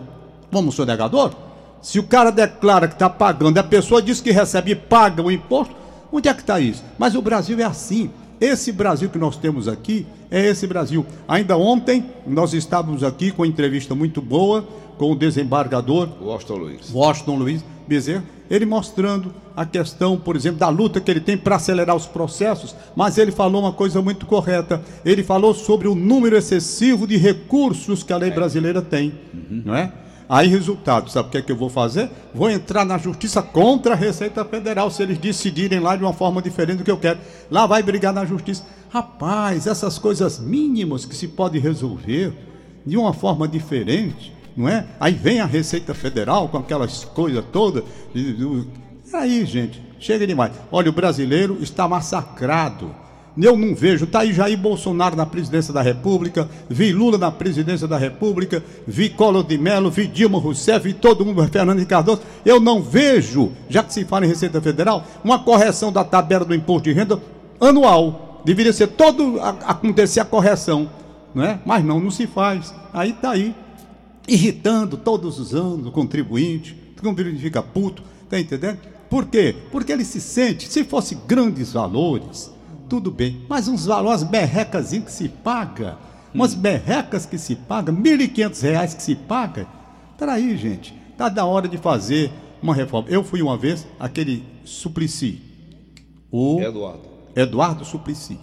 Um 0.52 0.72
sonegador? 0.72 1.47
Se 1.82 2.00
o 2.00 2.04
cara 2.04 2.32
declara 2.32 2.88
que 2.88 2.96
está 2.96 3.10
pagando, 3.10 3.58
a 3.58 3.64
pessoa 3.64 4.02
diz 4.02 4.20
que 4.20 4.32
recebe 4.32 4.72
e 4.72 4.76
paga 4.76 5.22
o 5.22 5.32
imposto, 5.32 5.76
onde 6.12 6.28
é 6.28 6.34
que 6.34 6.42
está 6.42 6.60
isso? 6.60 6.84
Mas 6.98 7.16
o 7.16 7.22
Brasil 7.22 7.60
é 7.60 7.64
assim. 7.64 8.10
Esse 8.40 8.72
Brasil 8.72 9.10
que 9.10 9.18
nós 9.18 9.36
temos 9.36 9.68
aqui 9.68 10.06
é 10.30 10.46
esse 10.48 10.68
Brasil. 10.68 11.06
Ainda 11.28 11.58
ontem 11.58 12.06
nós 12.26 12.54
estávamos 12.54 13.04
aqui 13.04 13.32
com 13.32 13.42
uma 13.42 13.48
entrevista 13.48 13.96
muito 13.96 14.22
boa 14.22 14.68
com 14.98 15.12
o 15.12 15.16
desembargador 15.16 16.10
Washington 16.22 16.56
Luiz. 16.56 16.94
Washington 16.94 17.36
Luiz 17.36 17.66
Bezerra, 17.88 18.24
ele 18.50 18.66
mostrando 18.66 19.34
a 19.56 19.66
questão, 19.66 20.18
por 20.18 20.36
exemplo, 20.36 20.60
da 20.60 20.70
luta 20.70 21.00
que 21.00 21.10
ele 21.10 21.20
tem 21.20 21.38
para 21.38 21.56
acelerar 21.56 21.96
os 21.96 22.06
processos, 22.06 22.76
mas 22.96 23.18
ele 23.18 23.32
falou 23.32 23.62
uma 23.62 23.74
coisa 23.74 24.02
muito 24.02 24.26
correta. 24.26 24.82
Ele 25.04 25.24
falou 25.24 25.54
sobre 25.54 25.88
o 25.88 25.96
número 25.96 26.36
excessivo 26.36 27.08
de 27.08 27.18
recursos 27.18 28.04
que 28.04 28.14
a 28.14 28.18
lei 28.18 28.32
brasileira 28.32 28.82
tem, 28.82 29.14
uhum. 29.34 29.64
não 29.66 29.76
é? 29.76 29.92
Aí, 30.30 30.48
resultado, 30.48 31.10
sabe 31.10 31.30
o 31.30 31.32
que 31.32 31.38
é 31.38 31.42
que 31.42 31.52
eu 31.52 31.56
vou 31.56 31.70
fazer? 31.70 32.10
Vou 32.36 32.50
entrar 32.50 32.84
na 32.84 32.98
justiça 32.98 33.42
contra 33.42 33.94
a 33.94 33.96
Receita 33.96 34.44
Federal, 34.44 34.92
se 34.92 35.02
eles 35.02 35.18
decidirem 35.18 35.80
lá 35.80 35.96
de 35.96 36.04
uma 36.04 36.12
forma 36.12 36.42
diferente 36.42 36.80
do 36.80 36.84
que 36.84 36.92
eu 36.92 36.98
quero. 36.98 37.20
Lá 37.50 37.66
vai 37.66 37.82
brigar 37.82 38.14
na 38.14 38.26
justiça. 38.26 38.64
Rapaz, 38.90 39.68
essas 39.68 39.98
coisas 39.98 40.38
mínimas 40.38 41.06
que 41.06 41.16
se 41.16 41.30
pode 41.30 41.58
resolver 41.60 42.34
de 42.86 42.98
uma 42.98 43.14
forma 43.14 43.48
diferente, 43.48 44.36
não 44.56 44.68
é? 44.68 44.86
Aí 45.00 45.14
vem 45.14 45.40
a 45.40 45.46
Receita 45.46 45.94
Federal 45.94 46.50
com 46.50 46.58
aquelas 46.58 47.06
coisas 47.06 47.44
todas. 47.52 47.84
Aí, 49.14 49.46
gente, 49.46 49.82
chega 49.98 50.28
demais. 50.28 50.52
Olha, 50.70 50.90
o 50.90 50.94
brasileiro 50.94 51.58
está 51.62 51.88
massacrado 51.88 52.94
eu 53.46 53.56
não 53.56 53.76
vejo. 53.76 54.06
Está 54.06 54.20
aí 54.22 54.34
Jair 54.34 54.58
Bolsonaro 54.58 55.16
na 55.16 55.26
presidência 55.26 55.74
da 55.74 55.82
República, 55.82 56.50
vi 56.70 56.92
Lula 56.92 57.18
na 57.18 57.32
presidência 57.32 57.88
da 57.88 57.98
República, 57.98 58.64
vi 58.88 59.10
Collor 59.10 59.44
de 59.44 59.58
Mello, 59.58 59.92
vi 59.92 60.08
Dilma 60.08 60.40
Rousseff, 60.40 60.84
vi 60.84 60.94
todo 60.94 61.26
mundo, 61.26 61.46
Fernando 61.52 61.86
Cardoso. 61.86 62.22
Eu 62.46 62.60
não 62.60 62.82
vejo, 62.82 63.52
já 63.70 63.84
que 63.84 63.94
se 63.94 64.06
fala 64.06 64.26
em 64.26 64.30
Receita 64.30 64.62
Federal, 64.62 65.06
uma 65.24 65.40
correção 65.40 65.92
da 65.92 66.04
tabela 66.04 66.46
do 66.46 66.56
imposto 66.56 66.86
de 66.86 66.94
renda 66.94 67.22
anual. 67.60 68.42
Deveria 68.44 68.74
ser 68.74 68.88
todo 68.88 69.40
acontecer 69.42 70.20
a 70.20 70.26
correção, 70.26 70.90
não 71.36 71.44
é? 71.44 71.60
Mas 71.66 71.84
não, 71.84 72.00
não 72.00 72.10
se 72.10 72.26
faz. 72.26 72.74
Aí 72.94 73.12
está 73.12 73.32
aí, 73.32 73.54
irritando 74.28 74.98
todos 74.98 75.40
os 75.40 75.54
anos 75.54 75.88
o 75.88 75.92
contribuinte, 75.92 76.76
o 76.98 77.02
contribuinte 77.02 77.42
fica 77.42 77.62
puto, 77.62 78.02
tá 78.30 78.40
entendendo? 78.40 78.80
Por 79.10 79.26
quê? 79.26 79.56
Porque 79.72 79.92
ele 79.92 80.04
se 80.04 80.20
sente, 80.20 80.72
se 80.72 80.84
fosse 80.84 81.16
grandes 81.28 81.74
valores, 81.74 82.52
tudo 82.90 83.12
bem. 83.12 83.46
Mas 83.50 83.68
uns 83.68 83.86
valores, 83.86 84.22
umas 84.22 84.32
berrecas 84.32 84.92
que 84.92 85.12
se 85.12 85.30
paga, 85.30 85.98
umas 86.34 86.54
hum. 86.54 86.60
berrecas 86.60 87.26
que 87.26 87.38
se 87.38 87.56
paga, 87.56 87.92
R$ 87.92 87.98
1.500 87.98 88.96
que 88.96 89.04
se 89.04 89.16
paga. 89.16 89.68
Peraí, 90.18 90.58
gente, 90.58 90.94
tá 91.18 91.30
da 91.30 91.46
hora 91.46 91.68
de 91.68 91.78
fazer 91.78 92.32
uma 92.62 92.74
reforma. 92.74 93.10
Eu 93.10 93.24
fui 93.24 93.42
uma 93.42 93.58
vez 93.58 93.88
aquele 94.00 94.44
Suplicy, 94.66 95.42
o 96.32 96.60
Eduardo. 96.60 97.08
Eduardo 97.36 97.86
Suplicy. 97.86 98.40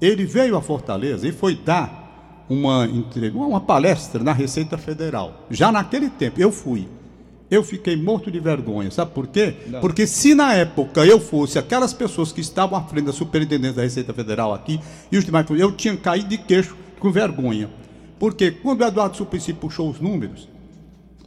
Ele 0.00 0.24
veio 0.24 0.56
a 0.56 0.62
Fortaleza 0.62 1.26
e 1.26 1.32
foi 1.32 1.56
dar 1.56 2.46
uma, 2.48 2.88
uma 3.34 3.60
palestra 3.60 4.22
na 4.22 4.32
Receita 4.32 4.78
Federal. 4.78 5.46
Já 5.50 5.70
naquele 5.70 6.08
tempo, 6.08 6.40
eu 6.40 6.50
fui 6.50 6.88
eu 7.50 7.62
fiquei 7.62 7.96
morto 7.96 8.30
de 8.30 8.38
vergonha. 8.38 8.90
Sabe 8.90 9.12
por 9.12 9.26
quê? 9.26 9.54
Não. 9.66 9.80
Porque 9.80 10.06
se 10.06 10.34
na 10.34 10.54
época 10.54 11.04
eu 11.04 11.18
fosse 11.18 11.58
aquelas 11.58 11.92
pessoas 11.92 12.32
que 12.32 12.40
estavam 12.40 12.78
à 12.78 12.82
frente 12.82 13.06
da 13.06 13.12
superintendência 13.12 13.76
da 13.76 13.82
Receita 13.82 14.12
Federal 14.12 14.52
aqui, 14.52 14.80
e 15.10 15.16
os 15.16 15.24
demais, 15.24 15.46
eu 15.50 15.72
tinha 15.72 15.96
caído 15.96 16.28
de 16.28 16.38
queixo 16.38 16.76
com 16.98 17.10
vergonha. 17.10 17.70
Porque 18.18 18.50
quando 18.50 18.82
o 18.82 18.84
Eduardo 18.84 19.16
Suplicy 19.16 19.52
puxou 19.52 19.88
os 19.88 20.00
números, 20.00 20.48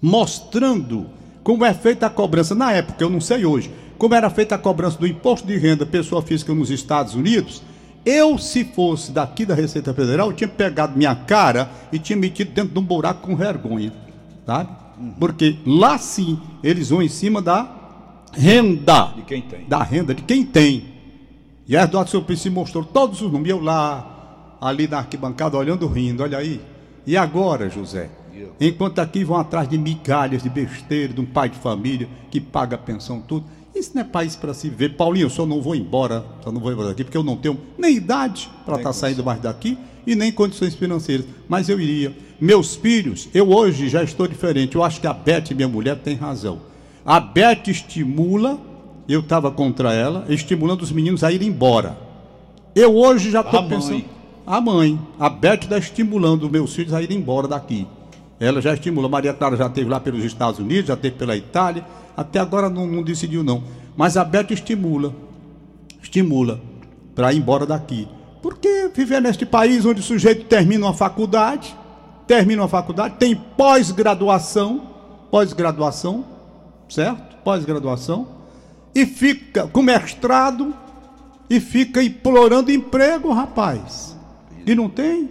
mostrando 0.02 1.08
como 1.44 1.66
é 1.66 1.74
feita 1.74 2.06
a 2.06 2.10
cobrança, 2.10 2.54
na 2.54 2.72
época, 2.72 3.04
eu 3.04 3.10
não 3.10 3.22
sei 3.22 3.46
hoje, 3.46 3.72
como 3.98 4.14
era 4.14 4.30
feita 4.30 4.56
a 4.56 4.58
cobrança 4.58 4.98
do 4.98 5.08
imposto 5.08 5.48
de 5.48 5.58
renda 5.58 5.86
pessoa 5.86 6.22
física 6.22 6.54
nos 6.54 6.70
Estados 6.70 7.16
Unidos, 7.16 7.64
eu, 8.06 8.38
se 8.38 8.64
fosse 8.64 9.12
daqui 9.12 9.46
da 9.46 9.54
Receita 9.54 9.94
Federal, 9.94 10.30
eu 10.30 10.34
tinha 10.34 10.48
pegado 10.48 10.98
minha 10.98 11.16
cara 11.16 11.70
e 11.92 12.00
tinha 12.00 12.18
metido 12.18 12.52
dentro 12.52 12.74
de 12.74 12.80
um 12.80 12.84
buraco 12.84 13.28
com 13.28 13.36
vergonha. 13.36 13.94
Tá? 14.46 14.81
Porque 15.20 15.58
lá 15.66 15.98
sim 15.98 16.40
eles 16.64 16.90
vão 16.90 17.02
em 17.02 17.10
cima 17.10 17.42
da 17.42 17.70
renda. 18.34 19.14
De 19.16 19.22
quem 19.24 19.42
tem. 19.42 19.66
Da 19.66 19.84
renda 19.84 20.14
de 20.14 20.22
quem 20.24 20.46
tem. 20.46 20.86
E 21.68 21.76
Eduardo 21.76 22.10
Suplicy 22.10 22.50
mostrou 22.50 22.84
todos 22.84 23.22
os 23.22 23.32
números. 23.32 23.50
Eu 23.50 23.64
lá, 23.64 24.58
ali 24.60 24.88
na 24.88 25.00
arquibancada, 25.00 25.58
olhando, 25.58 25.88
rindo. 25.88 26.24
Olha 26.24 26.38
aí. 26.38 26.62
E 27.06 27.18
agora, 27.18 27.70
José? 27.70 28.10
Enquanto 28.60 29.00
aqui 29.00 29.24
vão 29.24 29.38
atrás 29.38 29.68
de 29.68 29.78
migalhas, 29.78 30.44
de 30.44 30.50
besteira, 30.50 31.14
de 31.14 31.22
um 31.22 31.26
pai 31.26 31.50
de 31.50 31.58
família 31.58 32.08
que 32.30 32.40
paga 32.40 32.76
a 32.76 32.80
pensão, 32.80 33.22
tudo. 33.22 33.46
Isso 33.82 33.94
não 33.96 34.04
é 34.04 34.06
país 34.06 34.36
para 34.36 34.54
se 34.54 34.70
ver. 34.70 34.96
Paulinho, 34.96 35.26
eu 35.26 35.30
só 35.32 35.44
não 35.44 35.60
vou 35.60 35.76
embora, 35.76 36.24
só 36.44 36.52
não 36.52 36.62
vou 36.62 36.72
embora 36.72 36.90
daqui, 36.90 37.04
porque 37.04 37.18
eu 37.18 37.24
não 37.24 37.36
tenho 37.36 37.58
nem 37.76 37.96
idade 37.96 38.48
para 38.64 38.76
estar 38.76 38.90
tá 38.90 38.94
saindo 38.94 39.24
mais 39.24 39.42
daqui 39.42 39.76
e 40.06 40.14
nem 40.16 40.32
condições 40.32 40.76
financeiras. 40.76 41.26
Mas 41.50 41.68
eu 41.68 41.80
iria. 41.80 42.16
Meus 42.40 42.76
filhos, 42.76 43.28
eu 43.34 43.50
hoje 43.50 43.90
já 43.90 44.04
estou 44.04 44.28
diferente. 44.28 44.76
Eu 44.76 44.84
acho 44.84 45.02
que 45.02 45.08
a 45.08 45.14
Beth, 45.14 45.56
minha 45.56 45.68
mulher, 45.68 45.98
tem 45.98 46.16
razão. 46.16 46.60
A 47.04 47.20
Beth 47.20 47.70
estimula, 47.70 48.60
eu 49.10 49.22
estava 49.22 49.50
contra 49.50 49.92
ela, 49.92 50.26
estimulando 50.30 50.84
os 50.84 50.92
meninos 50.92 51.24
a 51.24 51.32
ir 51.32 51.42
embora. 51.42 51.98
Eu 52.76 52.96
hoje 52.96 53.32
já 53.32 53.42
estou 53.42 53.68
pensando. 53.68 53.94
Mãe. 53.94 54.10
A 54.46 54.62
mãe, 54.62 55.00
a 55.20 55.28
Beth 55.28 55.64
está 55.64 55.80
estimulando 55.80 56.48
meus 56.48 56.76
filhos 56.76 56.94
a 56.94 57.02
ir 57.02 57.12
embora 57.12 57.48
daqui. 57.48 57.88
Ela 58.40 58.62
já 58.62 58.76
estimula. 58.76 59.10
Maria 59.10 59.34
Clara 59.34 59.56
já 59.56 59.66
esteve 59.66 59.90
lá 59.90 60.00
pelos 60.00 60.24
Estados 60.24 60.60
Unidos, 60.60 60.86
já 60.88 60.94
esteve 60.94 61.16
pela 61.16 61.36
Itália. 61.36 61.84
Até 62.22 62.40
agora 62.40 62.70
não, 62.70 62.88
não 62.88 63.04
decidiu, 63.04 63.44
não. 63.44 63.64
Mas 63.96 64.18
a 64.18 64.24
Beth 64.24 64.52
estimula. 64.52 65.14
Estimula 66.02 66.60
para 67.16 67.34
ir 67.34 67.38
embora 67.38 67.66
daqui. 67.66 68.08
Porque 68.42 68.90
viver 68.94 69.22
neste 69.22 69.46
país 69.46 69.86
onde 69.86 70.00
o 70.00 70.04
sujeito 70.04 70.46
termina 70.46 70.86
uma 70.86 70.94
faculdade, 70.94 71.76
termina 72.26 72.64
uma 72.64 72.68
faculdade, 72.68 73.16
tem 73.20 73.36
pós-graduação, 73.36 74.90
pós-graduação, 75.30 76.26
certo? 76.90 77.38
Pós-graduação, 77.44 78.28
e 78.96 79.06
fica 79.06 79.68
com 79.68 79.82
mestrado 79.82 80.74
e 81.50 81.60
fica 81.60 82.02
implorando 82.02 82.72
emprego, 82.72 83.32
rapaz. 83.32 84.18
E 84.66 84.74
não 84.74 84.90
tem? 84.90 85.30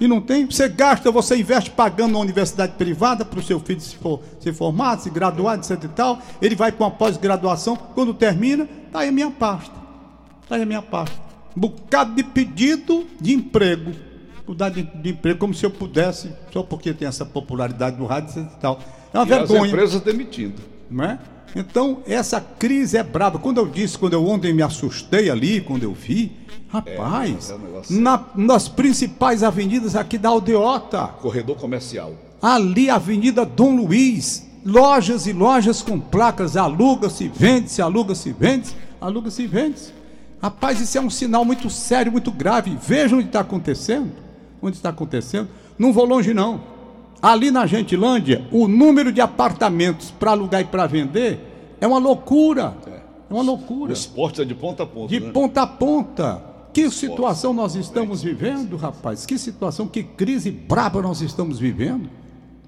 E 0.00 0.08
não 0.08 0.20
tem? 0.20 0.46
Você 0.46 0.68
gasta, 0.68 1.10
você 1.10 1.36
investe 1.36 1.70
pagando 1.70 2.12
uma 2.12 2.20
universidade 2.20 2.72
privada 2.72 3.24
para 3.24 3.38
o 3.38 3.42
seu 3.42 3.60
filho 3.60 3.80
se, 3.80 3.96
for, 3.96 4.20
se 4.40 4.52
formar, 4.52 4.98
se 4.98 5.10
graduar, 5.10 5.58
etc 5.58 5.84
e 5.84 5.88
tal. 5.88 6.18
Ele 6.40 6.56
vai 6.56 6.72
para 6.72 6.86
uma 6.86 6.90
pós-graduação, 6.90 7.76
quando 7.76 8.14
termina, 8.14 8.66
está 8.86 9.00
aí 9.00 9.10
a 9.10 9.12
minha 9.12 9.30
pasta. 9.30 9.74
Está 10.42 10.56
aí 10.56 10.62
a 10.62 10.66
minha 10.66 10.82
pasta 10.82 11.30
um 11.56 11.60
bocado 11.60 12.14
de 12.14 12.22
pedido 12.22 13.06
de 13.20 13.32
emprego. 13.32 13.92
De, 14.48 14.82
de 14.82 15.10
emprego, 15.10 15.38
como 15.38 15.54
se 15.54 15.64
eu 15.64 15.70
pudesse, 15.70 16.32
só 16.52 16.62
porque 16.62 16.92
tem 16.92 17.06
essa 17.06 17.24
popularidade 17.24 17.96
do 17.96 18.04
rádio 18.04 18.42
e 18.42 18.60
tal. 18.60 18.80
É 19.12 19.18
uma 19.18 19.24
e 19.24 19.28
vergonha. 19.28 19.62
As 19.62 19.68
empresas 19.68 20.00
demitindo. 20.00 20.60
Não 20.90 21.04
é? 21.04 21.18
Então, 21.54 21.98
essa 22.06 22.40
crise 22.40 22.96
é 22.96 23.02
brava. 23.02 23.38
Quando 23.38 23.58
eu 23.58 23.66
disse, 23.66 23.98
quando 23.98 24.12
eu 24.14 24.26
ontem 24.26 24.52
me 24.52 24.62
assustei 24.62 25.30
ali, 25.30 25.60
quando 25.60 25.82
eu 25.82 25.92
vi, 25.92 26.32
rapaz, 26.68 27.50
é, 27.50 27.52
é 27.52 27.56
um 27.56 28.00
na, 28.00 28.24
nas 28.34 28.68
principais 28.68 29.42
avenidas 29.42 29.96
aqui 29.96 30.16
da 30.16 30.28
Aldeota. 30.28 31.06
Corredor 31.20 31.56
comercial. 31.56 32.14
Ali, 32.40 32.88
Avenida 32.88 33.44
Dom 33.44 33.76
Luiz, 33.76 34.46
lojas 34.64 35.26
e 35.26 35.32
lojas 35.32 35.82
com 35.82 35.98
placas, 35.98 36.56
aluga-se, 36.56 37.28
vende-se, 37.28 37.82
aluga-se, 37.82 38.32
vende-se, 38.32 38.74
aluga-se, 39.00 39.46
vende-se. 39.46 39.92
Rapaz, 40.42 40.80
isso 40.80 40.96
é 40.96 41.00
um 41.00 41.10
sinal 41.10 41.44
muito 41.44 41.68
sério, 41.68 42.10
muito 42.10 42.30
grave. 42.30 42.76
Veja 42.80 43.14
onde 43.14 43.26
está 43.26 43.40
acontecendo. 43.40 44.10
Onde 44.62 44.76
está 44.76 44.88
acontecendo. 44.88 45.48
Não 45.78 45.92
vou 45.92 46.06
longe, 46.06 46.32
não. 46.32 46.62
Ali 47.22 47.50
na 47.50 47.66
Gentilândia, 47.66 48.46
o 48.50 48.66
número 48.66 49.12
de 49.12 49.20
apartamentos 49.20 50.10
para 50.10 50.30
alugar 50.30 50.60
e 50.62 50.64
para 50.64 50.86
vender 50.86 51.76
é 51.80 51.86
uma 51.86 51.98
loucura. 51.98 52.74
É 53.28 53.34
uma 53.34 53.42
loucura. 53.42 53.90
O 53.90 53.92
esporte 53.92 54.40
é 54.40 54.44
de 54.44 54.54
ponta 54.54 54.82
a 54.82 54.86
ponta. 54.86 55.08
De 55.08 55.20
né? 55.20 55.30
ponta 55.30 55.62
a 55.62 55.66
ponta. 55.66 56.42
Que 56.72 56.82
esporte. 56.82 57.10
situação 57.10 57.52
nós 57.52 57.74
estamos 57.74 58.22
vivendo, 58.22 58.76
rapaz? 58.76 59.26
Que 59.26 59.36
situação, 59.38 59.86
que 59.86 60.02
crise 60.02 60.50
braba 60.50 61.02
nós 61.02 61.20
estamos 61.20 61.58
vivendo, 61.58 62.08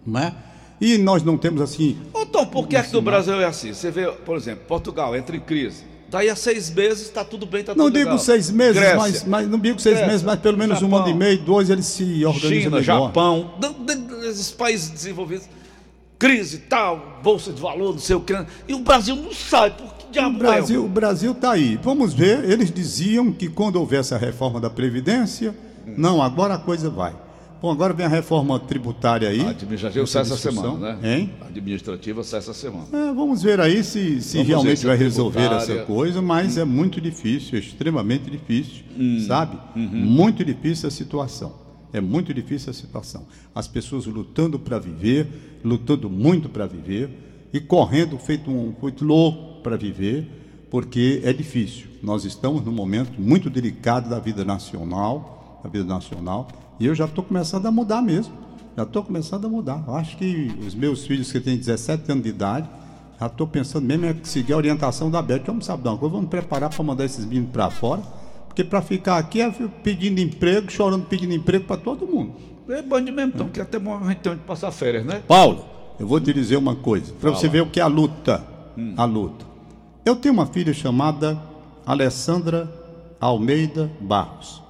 não 0.07 0.21
é? 0.21 0.35
E 0.81 0.99
nós 0.99 1.23
não 1.23 1.39
temos 1.39 1.61
assim. 1.63 1.97
Tom, 2.33 2.47
por 2.47 2.67
que 2.67 2.77
é 2.77 2.83
que 2.83 2.93
no 2.93 3.03
Brasil 3.03 3.41
é 3.41 3.45
assim? 3.45 3.73
Você 3.73 3.91
vê, 3.91 4.11
por 4.11 4.37
exemplo, 4.37 4.65
Portugal 4.67 5.15
entra 5.15 5.37
em 5.37 5.41
crise. 5.41 5.85
Daí 6.13 6.29
a 6.29 6.37
seis 6.37 6.69
meses 6.69 7.07
está 7.07 7.25
tudo 7.25 7.47
bem, 7.47 7.63
está 7.63 7.73
tudo 7.73 7.83
Não 7.83 7.91
digo 7.91 8.05
legal. 8.05 8.19
seis 8.19 8.51
meses, 8.51 8.83
mas, 8.95 9.25
mas 9.25 9.49
não 9.49 9.59
digo 9.59 9.81
seis 9.81 9.95
Grécia, 9.95 10.13
meses, 10.13 10.23
mas 10.23 10.39
pelo 10.41 10.59
menos 10.59 10.79
Japão, 10.79 10.91
um 10.91 11.03
ano 11.03 11.09
e 11.09 11.15
meio, 11.15 11.39
dois 11.39 11.71
eles 11.71 11.87
se 11.87 12.23
organizam 12.27 12.51
China, 12.51 12.81
melhor. 12.81 13.07
Japão, 13.07 13.55
esses 14.29 14.51
países 14.51 14.91
desenvolvidos, 14.91 15.49
crise 16.19 16.59
tal, 16.59 17.19
bolsa 17.23 17.51
de 17.51 17.59
valor, 17.59 17.93
não 17.95 17.99
sei 17.99 18.15
o 18.15 18.21
que. 18.21 18.35
E 18.69 18.75
o 18.75 18.81
Brasil 18.81 19.17
não 19.17 19.33
sai, 19.33 19.71
por 19.71 19.91
que 19.95 20.13
diabo 20.13 20.37
o 20.37 20.39
Brasil, 20.39 20.83
é? 20.83 20.85
O 20.85 20.89
Brasil 20.89 21.33
está 21.33 21.53
aí. 21.53 21.81
Vamos 21.83 22.13
ver, 22.13 22.45
eles 22.45 22.71
diziam 22.71 23.33
que 23.33 23.49
quando 23.49 23.77
houvesse 23.77 24.15
a 24.15 24.19
reforma 24.19 24.61
da 24.61 24.69
Previdência, 24.69 25.55
hum. 25.87 25.95
não, 25.97 26.21
agora 26.21 26.57
a 26.57 26.59
coisa 26.59 26.91
vai. 26.91 27.15
Bom, 27.63 27.71
agora 27.71 27.95
vem 27.95 28.05
a 28.05 28.09
reforma 28.09 28.59
tributária 28.59 29.29
aí. 29.29 29.41
A 29.41 29.51
administrativa 29.51 30.05
sai 30.05 30.23
essa 30.23 30.37
semana, 30.37 30.97
né? 30.97 31.17
Hein? 31.17 31.31
A 31.41 31.47
administrativa 31.47 32.25
sai 32.25 32.41
essa 32.41 32.53
semana. 32.53 32.87
É, 32.93 33.15
vamos 33.15 33.41
ver 33.41 33.61
aí 33.61 33.85
se, 33.85 34.21
se 34.21 34.39
Vamos 34.39 34.49
realmente 34.49 34.81
se 34.81 34.87
vai 34.87 34.97
resolver 34.97 35.53
essa 35.53 35.77
coisa, 35.85 36.21
mas 36.21 36.59
é 36.59 36.65
muito 36.65 37.01
difícil, 37.01 37.57
é 37.57 37.61
extremamente 37.61 38.29
difícil, 38.29 38.83
Hum. 38.99 39.25
sabe? 39.29 39.59
Uhum. 39.77 39.91
Muito 39.93 40.45
difícil 40.45 40.89
a 40.89 40.91
situação. 40.91 41.53
É 41.93 42.01
muito 42.01 42.35
difícil 42.35 42.71
a 42.71 42.73
situação. 42.75 43.25
As 43.55 43.69
pessoas 43.69 44.07
lutando 44.07 44.59
para 44.59 44.81
viver, 44.81 45.61
lutando 45.65 46.11
muito 46.11 46.49
para 46.49 46.67
viver 46.67 47.11
e 47.53 47.61
correndo 47.61 48.19
feito 48.19 48.51
um 48.51 48.75
feito 48.81 49.05
louco 49.05 49.63
para 49.63 49.77
viver, 49.77 50.27
porque 50.69 51.21
é 51.23 51.33
difícil. 51.33 51.87
Nós 52.03 52.25
estamos 52.25 52.65
num 52.65 52.73
momento 52.73 53.21
muito 53.21 53.49
delicado 53.49 54.11
da 54.11 54.19
vida 54.19 54.45
nacional, 54.45 55.61
da 55.63 55.71
vida 55.71 55.85
nacional, 55.85 56.49
e 56.79 56.87
eu 56.87 56.95
já 56.95 57.05
estou 57.05 57.25
começando 57.25 57.67
a 57.67 57.71
mudar 57.71 58.03
mesmo. 58.03 58.35
Já 58.77 58.85
estou 58.85 59.03
começando 59.03 59.45
a 59.47 59.49
mudar. 59.49 59.85
Eu 59.87 59.95
acho 59.95 60.17
que 60.17 60.51
os 60.67 60.75
meus 60.75 61.07
filhos 61.07 61.31
que 61.31 61.41
têm 61.41 61.57
17 61.57 62.11
anos 62.11 62.25
de 62.25 62.31
idade, 62.31 62.69
já 63.21 63.27
estou 63.27 63.47
pensando 63.47 63.85
mesmo 63.85 64.07
em 64.07 64.25
seguir 64.25 64.53
a 64.55 64.57
orientação 64.57 65.11
da 65.11 65.21
Beth. 65.23 65.43
Vamos 65.47 65.67
saber 65.67 65.89
uma 65.89 65.99
coisa, 65.99 66.15
vamos 66.15 66.31
preparar 66.31 66.71
para 66.71 66.83
mandar 66.83 67.05
esses 67.05 67.25
meninos 67.25 67.51
para 67.51 67.71
fora, 67.71 68.03
porque 68.49 68.65
para 68.65 68.83
ficar 68.83 69.19
aqui 69.19 69.41
é 69.41 69.51
pedindo 69.83 70.21
emprego, 70.21 70.71
chorando 70.71 71.05
pedindo 71.05 71.33
emprego 71.33 71.65
para 71.65 71.77
todo 71.77 72.07
mundo. 72.07 72.33
É 72.69 72.81
bom 72.81 73.01
de 73.01 73.13
mesmo, 73.13 73.33
então, 73.35 73.49
que 73.49 73.61
até 73.61 73.79
bom 73.79 73.97
a 73.97 74.09
gente 74.09 74.19
tem 74.19 74.33
onde 74.33 74.43
passar 74.43 74.71
férias, 74.71 75.05
né? 75.05 75.23
Paulo, 75.29 75.65
eu 76.01 76.07
vou 76.07 76.21
te 76.21 76.33
dizer 76.33 76.57
uma 76.57 76.75
coisa, 76.75 77.13
para 77.21 77.31
você 77.31 77.49
ver 77.49 77.61
o 77.61 77.67
que 77.67 77.79
é 77.79 77.83
a 77.83 77.87
luta. 77.87 78.45
A 78.97 79.05
luta. 79.05 79.45
Eu 80.05 80.17
tenho 80.17 80.33
uma 80.33 80.47
filha 80.47 80.73
chamada 80.73 81.39
Alessandra 81.85 82.73
Almeida 83.21 83.91
Barros, 84.01 84.63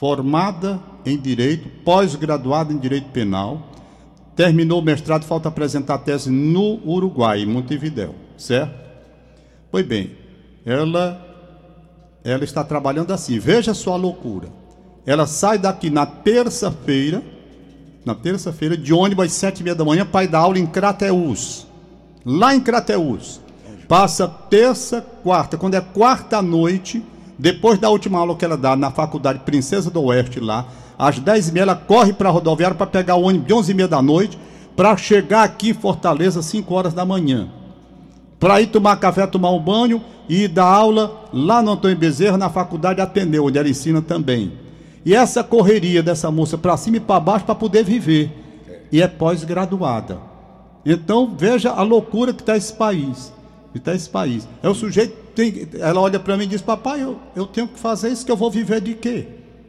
formada 0.00 0.80
em 1.04 1.18
Direito, 1.18 1.68
pós-graduada 1.84 2.72
em 2.72 2.78
Direito 2.78 3.10
Penal, 3.10 3.68
terminou 4.34 4.80
o 4.80 4.82
mestrado, 4.82 5.26
falta 5.26 5.50
apresentar 5.50 5.96
a 5.96 5.98
tese 5.98 6.30
no 6.30 6.80
Uruguai, 6.88 7.42
em 7.42 7.46
Montevidéu, 7.46 8.14
certo? 8.38 8.72
Pois 9.70 9.84
bem, 9.86 10.12
ela, 10.64 11.22
ela 12.24 12.42
está 12.42 12.64
trabalhando 12.64 13.12
assim, 13.12 13.38
veja 13.38 13.74
só 13.74 13.92
a 13.92 13.96
loucura. 13.96 14.48
Ela 15.04 15.26
sai 15.26 15.58
daqui 15.58 15.90
na 15.90 16.06
terça-feira, 16.06 17.22
na 18.02 18.14
terça-feira, 18.14 18.78
de 18.78 18.94
ônibus 18.94 19.26
às 19.26 19.32
sete 19.32 19.60
e 19.60 19.64
meia 19.64 19.74
da 19.74 19.84
manhã, 19.84 20.06
para 20.06 20.24
ir 20.24 20.28
dar 20.28 20.38
aula 20.38 20.58
em 20.58 20.66
Crateús. 20.66 21.66
Lá 22.24 22.54
em 22.54 22.60
Crateús. 22.60 23.38
Passa 23.86 24.26
terça, 24.26 25.02
quarta. 25.22 25.58
Quando 25.58 25.74
é 25.74 25.80
quarta 25.82 26.40
noite, 26.40 27.04
depois 27.40 27.78
da 27.78 27.88
última 27.88 28.18
aula 28.18 28.36
que 28.36 28.44
ela 28.44 28.56
dá 28.56 28.76
na 28.76 28.90
faculdade 28.90 29.40
Princesa 29.40 29.90
do 29.90 30.02
Oeste, 30.04 30.38
lá, 30.38 30.66
às 30.98 31.18
dez 31.18 31.48
e 31.48 31.52
meia, 31.52 31.62
ela 31.62 31.74
corre 31.74 32.12
para 32.12 32.28
a 32.28 32.32
rodoviária 32.32 32.76
para 32.76 32.86
pegar 32.86 33.16
o 33.16 33.22
ônibus 33.22 33.46
de 33.46 33.54
onze 33.54 33.72
e 33.72 33.74
meia 33.74 33.88
da 33.88 34.02
noite, 34.02 34.38
para 34.76 34.96
chegar 34.96 35.42
aqui 35.42 35.70
em 35.70 35.74
Fortaleza 35.74 36.40
às 36.40 36.46
cinco 36.46 36.74
horas 36.74 36.92
da 36.92 37.04
manhã 37.04 37.48
para 38.40 38.58
ir 38.62 38.68
tomar 38.68 38.96
café, 38.96 39.26
tomar 39.26 39.50
um 39.50 39.60
banho 39.60 40.02
e 40.26 40.48
dar 40.48 40.64
aula 40.64 41.28
lá 41.30 41.60
no 41.60 41.72
Antônio 41.72 41.96
Bezerra, 41.96 42.38
na 42.38 42.48
faculdade 42.48 43.00
Ateneu, 43.00 43.44
onde 43.44 43.58
ela 43.58 43.68
ensina 43.68 44.00
também. 44.00 44.52
E 45.04 45.14
essa 45.14 45.44
correria 45.44 46.02
dessa 46.02 46.30
moça 46.30 46.56
para 46.56 46.76
cima 46.78 46.96
e 46.96 47.00
para 47.00 47.20
baixo 47.20 47.44
para 47.44 47.54
poder 47.54 47.84
viver. 47.84 48.30
E 48.90 49.02
é 49.02 49.06
pós-graduada. 49.06 50.18
Então 50.84 51.34
veja 51.36 51.70
a 51.70 51.82
loucura 51.82 52.32
que 52.32 52.40
está 52.40 52.56
esse 52.56 52.72
país. 52.72 53.30
Que 53.72 53.78
está 53.78 53.94
esse 53.94 54.08
país. 54.08 54.48
É 54.62 54.68
o 54.68 54.74
sujeito, 54.74 55.14
tem, 55.40 55.68
ela 55.80 56.00
olha 56.00 56.18
para 56.20 56.36
mim 56.36 56.44
e 56.44 56.48
diz: 56.48 56.60
Papai, 56.62 57.02
eu, 57.02 57.18
eu 57.34 57.46
tenho 57.46 57.68
que 57.68 57.78
fazer 57.78 58.10
isso, 58.10 58.24
que 58.24 58.32
eu 58.32 58.36
vou 58.36 58.50
viver 58.50 58.80
de 58.80 58.94
quê? 58.94 59.26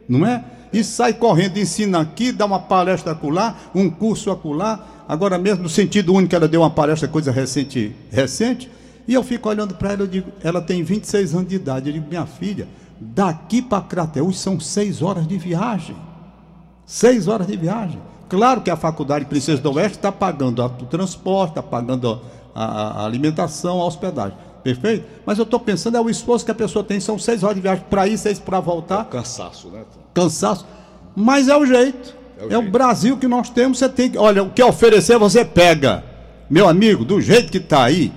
Não 0.08 0.26
é? 0.26 0.44
E 0.72 0.82
sai 0.82 1.12
correndo, 1.12 1.58
ensina 1.58 2.00
aqui, 2.00 2.32
dá 2.32 2.44
uma 2.46 2.58
palestra 2.58 3.12
acolá, 3.12 3.56
um 3.74 3.90
curso 3.90 4.30
acolá. 4.30 4.86
Agora 5.08 5.36
mesmo, 5.38 5.64
no 5.64 5.68
sentido 5.68 6.14
único, 6.14 6.34
ela 6.34 6.48
deu 6.48 6.60
uma 6.62 6.70
palestra, 6.70 7.06
coisa 7.08 7.30
recente, 7.30 7.94
recente. 8.10 8.70
E 9.06 9.14
eu 9.14 9.22
fico 9.22 9.48
olhando 9.48 9.74
para 9.74 9.92
ela, 9.92 10.02
eu 10.02 10.06
digo, 10.06 10.30
ela 10.42 10.60
tem 10.62 10.82
26 10.82 11.34
anos 11.34 11.48
de 11.48 11.56
idade. 11.56 11.88
Eu 11.88 11.92
digo, 11.94 12.06
minha 12.08 12.24
filha, 12.24 12.66
daqui 13.00 13.60
para 13.60 13.82
Crateús 13.82 14.38
são 14.38 14.58
seis 14.60 15.02
horas 15.02 15.26
de 15.26 15.36
viagem. 15.36 15.96
Seis 16.86 17.28
horas 17.28 17.46
de 17.46 17.56
viagem. 17.56 17.98
Claro 18.28 18.60
que 18.62 18.70
a 18.70 18.76
faculdade 18.76 19.24
Princesa 19.26 19.60
do 19.60 19.72
Oeste 19.74 19.98
está 19.98 20.10
pagando 20.10 20.64
o 20.64 20.68
transporte, 20.86 21.50
está 21.50 21.62
pagando 21.62 22.20
a- 22.54 23.02
a 23.02 23.04
alimentação, 23.04 23.80
a 23.80 23.84
hospedagem. 23.84 24.36
Perfeito? 24.62 25.04
Mas 25.26 25.38
eu 25.38 25.44
estou 25.44 25.58
pensando, 25.58 25.96
é 25.96 26.00
o 26.00 26.08
esforço 26.08 26.44
que 26.44 26.50
a 26.50 26.54
pessoa 26.54 26.84
tem, 26.84 27.00
são 27.00 27.18
seis 27.18 27.42
horas 27.42 27.56
de 27.56 27.62
viagem 27.62 27.84
para 27.90 28.06
ir, 28.06 28.16
seis 28.16 28.38
para 28.38 28.60
voltar 28.60 29.04
Cansaço, 29.06 29.68
né? 29.68 29.82
Cansaço. 30.14 30.66
Mas 31.16 31.48
é 31.48 31.56
o 31.56 31.66
jeito. 31.66 32.14
É 32.38 32.42
É 32.42 32.56
o 32.56 32.60
o, 32.60 32.62
jeito. 32.62 32.70
Brasil 32.72 33.16
que 33.16 33.26
nós 33.28 33.50
temos. 33.50 33.78
Você 33.78 33.88
tem 33.88 34.10
que. 34.10 34.18
Olha, 34.18 34.42
o 34.42 34.50
que 34.50 34.62
oferecer, 34.62 35.18
você 35.18 35.44
pega. 35.44 36.04
Meu 36.48 36.68
amigo, 36.68 37.04
do 37.04 37.20
jeito 37.20 37.50
que 37.50 37.58
está 37.58 37.84
aí, 37.84 38.12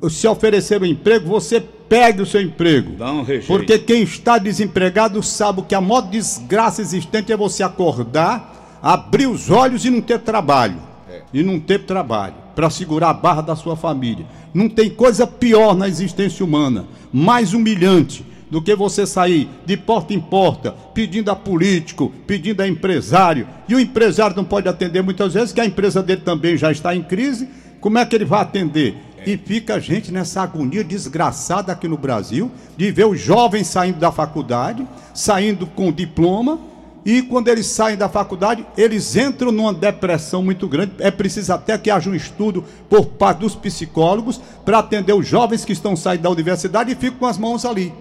o- 0.00 0.08
se 0.08 0.26
oferecer 0.26 0.80
um 0.80 0.86
emprego, 0.86 1.28
você 1.28 1.60
pega 1.60 2.22
o 2.22 2.26
seu 2.26 2.40
emprego. 2.40 2.96
Dá 2.96 3.12
um 3.12 3.22
rejeito. 3.22 3.46
Porque 3.48 3.78
quem 3.78 4.02
está 4.02 4.38
desempregado 4.38 5.22
sabe 5.22 5.62
que 5.62 5.74
a 5.74 5.80
maior 5.80 6.02
desgraça 6.02 6.80
existente 6.80 7.32
é 7.32 7.36
você 7.36 7.62
acordar, 7.62 8.78
abrir 8.82 9.26
os 9.26 9.50
olhos 9.50 9.84
e 9.84 9.90
não 9.90 10.00
ter 10.00 10.18
trabalho. 10.20 10.76
É. 11.10 11.20
E 11.32 11.42
não 11.42 11.60
ter 11.60 11.84
trabalho 11.84 12.34
para 12.54 12.70
segurar 12.70 13.10
a 13.10 13.14
barra 13.14 13.42
da 13.42 13.56
sua 13.56 13.76
família. 13.76 14.26
Não 14.52 14.68
tem 14.68 14.90
coisa 14.90 15.26
pior 15.26 15.74
na 15.74 15.88
existência 15.88 16.44
humana, 16.44 16.86
mais 17.12 17.54
humilhante 17.54 18.24
do 18.50 18.60
que 18.60 18.76
você 18.76 19.06
sair 19.06 19.48
de 19.64 19.78
porta 19.78 20.12
em 20.12 20.20
porta 20.20 20.72
pedindo 20.92 21.30
a 21.30 21.34
político, 21.34 22.12
pedindo 22.26 22.60
a 22.60 22.68
empresário. 22.68 23.48
E 23.66 23.74
o 23.74 23.80
empresário 23.80 24.36
não 24.36 24.44
pode 24.44 24.68
atender 24.68 25.02
muitas 25.02 25.32
vezes, 25.32 25.52
que 25.52 25.60
a 25.60 25.64
empresa 25.64 26.02
dele 26.02 26.20
também 26.20 26.56
já 26.56 26.70
está 26.70 26.94
em 26.94 27.02
crise. 27.02 27.48
Como 27.80 27.96
é 27.96 28.04
que 28.04 28.14
ele 28.14 28.26
vai 28.26 28.42
atender? 28.42 28.94
E 29.24 29.38
fica 29.38 29.76
a 29.76 29.78
gente 29.78 30.12
nessa 30.12 30.42
agonia 30.42 30.84
desgraçada 30.84 31.72
aqui 31.72 31.88
no 31.88 31.96
Brasil 31.96 32.50
de 32.76 32.90
ver 32.90 33.06
os 33.06 33.18
jovens 33.18 33.68
saindo 33.68 33.98
da 33.98 34.12
faculdade, 34.12 34.86
saindo 35.14 35.66
com 35.66 35.90
diploma, 35.90 36.58
e 37.04 37.20
quando 37.22 37.48
eles 37.48 37.66
saem 37.66 37.96
da 37.96 38.08
faculdade, 38.08 38.64
eles 38.76 39.16
entram 39.16 39.50
numa 39.50 39.74
depressão 39.74 40.42
muito 40.42 40.68
grande. 40.68 40.92
É 41.00 41.10
preciso 41.10 41.52
até 41.52 41.76
que 41.76 41.90
haja 41.90 42.08
um 42.08 42.14
estudo 42.14 42.64
por 42.88 43.06
parte 43.06 43.40
dos 43.40 43.56
psicólogos 43.56 44.40
para 44.64 44.78
atender 44.78 45.12
os 45.12 45.26
jovens 45.26 45.64
que 45.64 45.72
estão 45.72 45.96
saindo 45.96 46.22
da 46.22 46.30
universidade 46.30 46.92
e 46.92 46.94
ficam 46.94 47.18
com 47.18 47.26
as 47.26 47.38
mãos 47.38 47.64
ali, 47.64 47.92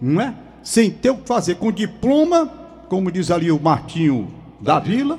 não 0.00 0.20
é? 0.20 0.34
Sem 0.62 0.90
ter 0.90 1.10
o 1.10 1.16
que 1.16 1.26
fazer, 1.26 1.56
com 1.56 1.72
diploma, 1.72 2.46
como 2.88 3.10
diz 3.10 3.30
ali 3.30 3.50
o 3.50 3.58
Martinho 3.58 4.30
da 4.60 4.78
Vila, 4.78 5.18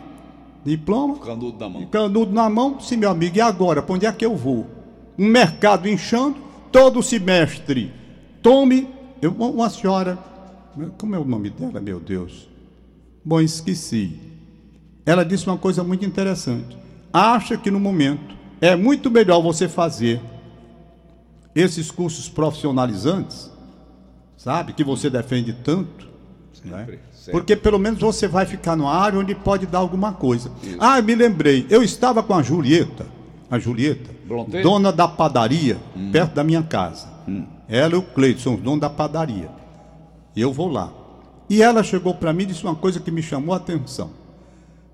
diploma, 0.63 1.17
Canudo 1.17 1.57
da 1.57 1.67
mão. 1.67 1.85
canudo 1.87 2.31
na 2.31 2.49
mão, 2.49 2.79
sim, 2.79 2.97
meu 2.97 3.09
amigo, 3.09 3.35
e 3.35 3.41
agora? 3.41 3.81
Para 3.81 3.95
onde 3.95 4.05
é 4.05 4.11
que 4.11 4.25
eu 4.25 4.37
vou? 4.37 4.67
Um 5.17 5.27
mercado 5.27 5.89
inchando, 5.89 6.37
todo 6.71 7.03
semestre. 7.03 7.91
Tome. 8.41 8.87
Eu, 9.21 9.31
uma 9.31 9.69
senhora. 9.69 10.17
Como 10.97 11.15
é 11.15 11.19
o 11.19 11.25
nome 11.25 11.49
dela, 11.49 11.79
meu 11.79 11.99
Deus? 11.99 12.52
Bom, 13.25 13.39
esqueci. 13.41 14.19
Ela 15.05 15.23
disse 15.23 15.47
uma 15.47 15.57
coisa 15.57 15.83
muito 15.83 16.05
interessante. 16.05 16.77
Acha 17.11 17.57
que 17.57 17.69
no 17.71 17.79
momento 17.79 18.35
é 18.61 18.75
muito 18.75 19.09
melhor 19.11 19.41
você 19.41 19.67
fazer 19.67 20.21
esses 21.55 21.91
cursos 21.91 22.27
profissionalizantes, 22.29 23.51
sabe? 24.37 24.73
Que 24.73 24.83
você 24.83 25.09
defende 25.09 25.53
tanto. 25.53 26.07
né? 26.65 26.79
Sempre, 26.79 26.99
sempre. 27.11 27.31
Porque 27.31 27.55
pelo 27.55 27.77
menos 27.77 27.99
você 27.99 28.27
vai 28.27 28.45
ficar 28.45 28.75
numa 28.75 28.93
área 28.93 29.19
onde 29.19 29.35
pode 29.35 29.65
dar 29.65 29.79
alguma 29.79 30.13
coisa. 30.13 30.51
Ah, 30.79 30.97
eu 30.99 31.03
me 31.03 31.13
lembrei, 31.13 31.65
eu 31.69 31.83
estava 31.83 32.23
com 32.23 32.33
a 32.33 32.41
Julieta, 32.41 33.05
a 33.51 33.59
Julieta, 33.59 34.09
Blondet? 34.25 34.63
dona 34.63 34.91
da 34.91 35.07
padaria, 35.07 35.77
perto 36.11 36.33
da 36.33 36.43
minha 36.43 36.63
casa. 36.63 37.07
Ela 37.67 37.93
e 37.93 37.97
o 37.97 38.01
Cleiton 38.01 38.39
são 38.41 38.55
os 38.55 38.61
donos 38.61 38.79
da 38.81 38.89
padaria. 38.89 39.49
E 40.35 40.41
eu 40.41 40.51
vou 40.51 40.69
lá. 40.69 40.91
E 41.53 41.61
ela 41.61 41.83
chegou 41.83 42.13
para 42.13 42.33
mim 42.33 42.43
e 42.43 42.47
disse 42.47 42.63
uma 42.63 42.75
coisa 42.75 42.99
que 42.99 43.11
me 43.11 43.21
chamou 43.21 43.53
a 43.53 43.57
atenção. 43.57 44.11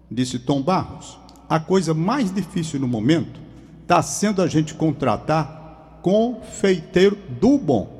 Disse, 0.10 0.40
Tom 0.40 0.62
Barros, 0.62 1.18
a 1.48 1.60
coisa 1.60 1.94
mais 1.94 2.34
difícil 2.34 2.80
no 2.80 2.88
momento 2.88 3.40
está 3.82 4.02
sendo 4.02 4.42
a 4.42 4.48
gente 4.48 4.74
contratar 4.74 6.00
confeiteiro 6.02 7.18
do 7.40 7.58
bom 7.58 8.00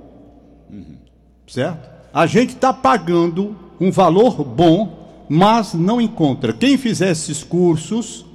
certo? 1.50 1.90
A 2.14 2.26
gente 2.26 2.54
está 2.54 2.72
pagando 2.72 3.56
um 3.80 3.92
valor 3.92 4.44
bom, 4.44 5.26
mas 5.28 5.74
não 5.74 6.00
encontra. 6.00 6.54
Quem 6.54 6.78
fizer 6.78 7.12
esses 7.12 7.44
cursos, 7.44 8.26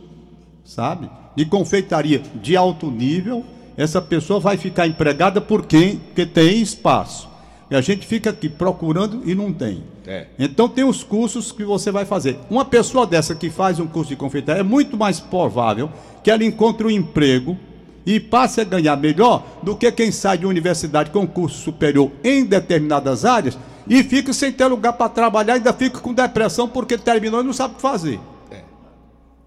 sabe, 0.65 1.09
de 1.35 1.45
confeitaria 1.45 2.23
de 2.43 2.57
alto 2.57 2.91
nível, 2.91 3.45
essa 3.77 4.01
pessoa 4.01 4.39
vai 4.39 4.57
ficar 4.57 4.87
empregada 4.87 5.41
por 5.41 5.67
quem? 5.67 5.97
Porque 5.97 6.27
tem 6.27 6.61
espaço. 6.61 7.29
E 7.71 7.75
a 7.75 7.81
gente 7.81 8.07
fica 8.07 8.31
aqui 8.31 8.49
procurando 8.49 9.23
e 9.25 9.35
não 9.35 9.53
tem. 9.53 9.83
É. 10.07 10.27
Então 10.39 10.69
tem 10.69 10.85
os 10.85 11.03
cursos 11.03 11.51
que 11.51 11.65
você 11.65 11.91
vai 11.91 12.05
fazer. 12.05 12.39
Uma 12.51 12.65
pessoa 12.65 13.07
dessa 13.07 13.35
que 13.35 13.49
faz 13.49 13.81
um 13.81 13.87
curso 13.87 14.11
de 14.11 14.17
confeitaria 14.17 14.61
é 14.61 14.65
muito 14.65 14.97
mais 14.97 15.19
provável 15.19 15.91
que 16.23 16.31
ela 16.31 16.45
encontre 16.45 16.87
um 16.87 16.91
emprego 16.91 17.57
e 18.05 18.21
passe 18.21 18.61
a 18.61 18.65
ganhar 18.65 18.97
melhor 18.97 19.43
do 19.63 19.75
que 19.75 19.91
quem 19.91 20.13
sai 20.13 20.37
de 20.39 20.45
uma 20.45 20.51
universidade 20.51 21.11
com 21.11 21.27
curso 21.27 21.59
superior 21.59 22.11
em 22.23 22.45
determinadas 22.45 23.25
áreas 23.25 23.57
e 23.87 24.03
fica 24.03 24.33
sem 24.33 24.53
ter 24.53 24.67
lugar 24.67 24.95
para 24.95 25.09
trabalhar, 25.09 25.55
ainda 25.55 25.73
fica 25.73 25.99
com 26.01 26.13
depressão 26.13 26.69
porque 26.69 26.97
terminou 26.99 27.41
e 27.41 27.45
não 27.45 27.53
sabe 27.53 27.75
o 27.75 27.77
que 27.77 27.83
fazer. 27.83 28.21
É. 28.51 28.61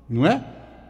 Não 0.10 0.26
é? 0.26 0.44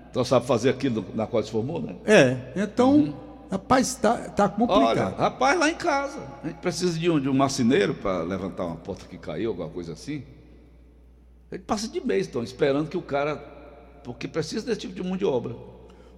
Então 0.10 0.24
sabe 0.24 0.46
fazer 0.46 0.70
aquilo 0.70 1.06
na 1.14 1.28
qual 1.28 1.44
se 1.44 1.52
formou, 1.52 1.82
né? 1.82 1.96
É. 2.06 2.38
Então, 2.56 3.14
rapaz, 3.52 3.96
tá, 3.96 4.16
tá 4.30 4.50
complicado. 4.50 4.88
Olha, 4.88 5.06
rapaz, 5.10 5.60
lá 5.60 5.70
em 5.70 5.76
casa, 5.76 6.20
a 6.44 6.48
gente 6.48 6.58
precisa 6.58 6.98
de 6.98 7.10
um, 7.10 7.20
de 7.20 7.30
um 7.30 7.34
marceneiro 7.34 7.94
para 7.94 8.24
levantar 8.24 8.66
uma 8.66 8.76
porta 8.76 9.06
que 9.06 9.18
caiu, 9.18 9.50
alguma 9.52 9.70
coisa 9.70 9.94
assim. 9.94 10.24
Ele 11.52 11.62
passa 11.64 11.88
de 11.88 12.06
mês, 12.06 12.28
então, 12.28 12.44
esperando 12.44 12.90
que 12.90 12.98
o 12.98 13.02
cara. 13.02 13.36
Porque 14.04 14.28
precisa 14.28 14.66
desse 14.66 14.82
tipo 14.82 14.94
de 14.94 15.04
mão 15.04 15.18
de 15.18 15.26
obra. 15.26 15.56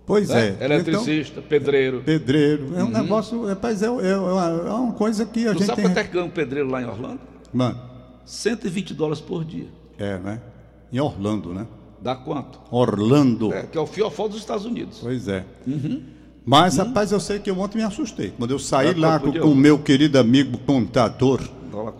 pois 0.05 0.29
né? 0.29 0.57
é. 0.59 0.65
Eletricista, 0.65 1.41
pedreiro. 1.41 1.97
Então, 1.97 2.05
pedreiro. 2.05 2.75
É 2.75 2.83
um 2.83 2.89
negócio, 2.89 3.45
rapaz, 3.45 3.81
é, 3.81 3.85
é, 3.85 3.89
é 3.89 4.17
uma, 4.17 4.45
é 4.45 4.71
uma 4.71 4.93
coisa 4.93 5.25
que 5.25 5.47
a 5.47 5.53
Tu 5.53 5.59
gente 5.59 5.67
sabe 5.67 5.81
quanto 5.83 5.97
é 5.97 6.03
que 6.03 6.11
ganha 6.11 6.25
um 6.25 6.29
pedreiro 6.29 6.69
lá 6.69 6.81
em 6.81 6.85
Orlando? 6.85 7.19
Mano, 7.53 7.79
120 8.25 8.93
dólares 8.93 9.21
por 9.21 9.43
dia. 9.43 9.67
é, 9.97 10.17
né? 10.17 10.41
Em 10.91 10.99
Orlando, 10.99 11.53
né? 11.53 11.67
Dá 12.01 12.15
quanto? 12.15 12.59
Orlando. 12.71 13.53
É, 13.53 13.63
que 13.63 13.77
é 13.77 13.81
o 13.81 13.85
fiofó 13.85 14.27
dos 14.27 14.37
Estados 14.37 14.65
Unidos. 14.65 14.99
Pois 15.01 15.27
é. 15.27 15.45
Uhum. 15.67 16.01
Mas, 16.45 16.77
rapaz, 16.77 17.11
eu 17.11 17.19
sei 17.19 17.39
que 17.39 17.49
eu 17.49 17.59
ontem 17.59 17.77
me 17.77 17.83
assustei. 17.83 18.31
Quando 18.37 18.51
eu 18.51 18.59
saí 18.59 18.93
Dá 18.93 18.99
lá 18.99 19.19
tempo 19.19 19.33
com 19.39 19.47
o 19.47 19.51
eu- 19.51 19.55
meu 19.55 19.77
querido 19.79 20.17
amigo 20.17 20.57
contador, 20.59 21.41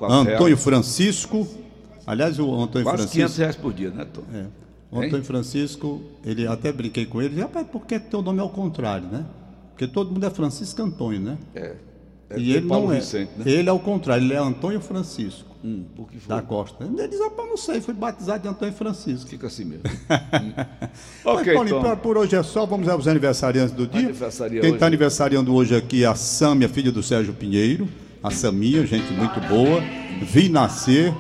Antônio. 0.10 0.58
Francisco. 0.58 1.48
Aliás, 2.08 2.40
o 2.40 2.46
Antônio 2.56 2.84
Quase 2.86 2.98
Francisco. 3.04 3.12
500 3.14 3.38
reais 3.38 3.56
por 3.56 3.74
dia, 3.74 3.92
né, 3.92 4.06
Tom? 4.12 4.24
É. 4.34 4.46
O 4.92 5.00
Antônio 5.00 5.24
Francisco, 5.24 6.02
ele 6.26 6.48
até 6.48 6.72
brinquei 6.72 7.06
com 7.06 7.22
ele, 7.22 7.40
rapaz, 7.40 7.68
por 7.68 7.86
que 7.86 8.00
teu 8.00 8.24
nome 8.24 8.40
é 8.40 8.42
ao 8.42 8.50
contrário, 8.50 9.08
né? 9.08 9.24
Porque 9.72 9.86
todo 9.88 10.12
mundo 10.12 10.26
é 10.26 10.30
Francisco 10.32 10.82
Antônio, 10.82 11.20
né? 11.20 11.38
É. 11.54 11.76
É 12.32 12.40
e 12.40 12.52
ele 12.54 12.68
Paulo 12.68 12.88
não 12.88 12.94
é. 12.96 13.00
Vicente, 13.00 13.30
né? 13.38 13.44
Ele 13.46 13.70
é 13.70 13.72
o 13.72 13.78
contrário, 13.80 14.24
ele 14.24 14.34
é 14.34 14.38
Antônio 14.38 14.82
Francisco 14.82 15.49
Hum, 15.64 15.84
da 16.26 16.42
Costa. 16.42 16.86
Ele 16.86 17.08
diz, 17.08 17.20
rapaz, 17.20 17.50
não 17.50 17.58
sei, 17.58 17.82
foi 17.82 17.94
batizado 17.94 18.44
de 18.44 18.48
Antônio 18.48 18.74
Francisco. 18.74 19.30
Fica 19.30 19.48
assim 19.48 19.66
mesmo. 19.66 19.84
Mas, 20.08 21.38
ok, 21.40 21.54
Paulinho, 21.54 21.82
Tom. 21.82 21.96
por, 21.98 22.18
hoje 22.18 22.36
é 22.36 22.44
só, 22.44 22.66
vamos 22.66 22.88
aos 22.88 23.08
aniversariantes 23.08 23.74
do 23.76 23.86
dia. 23.86 24.08
Aniversaria 24.08 24.62
Quem 24.62 24.74
está 24.74 24.86
aniversariando 24.86 25.54
hoje 25.54 25.76
aqui 25.76 26.04
é 26.04 26.08
a 26.08 26.16
Sâmia, 26.16 26.70
filha 26.70 26.92
do 26.94 27.04
Sérgio 27.04 27.34
Pinheiro, 27.34 27.90
a 28.24 28.32
Saminha, 28.32 28.86
gente 28.86 29.12
muito 29.12 29.40
boa. 29.50 29.84
Vi 30.22 30.48
nascer, 30.48 31.14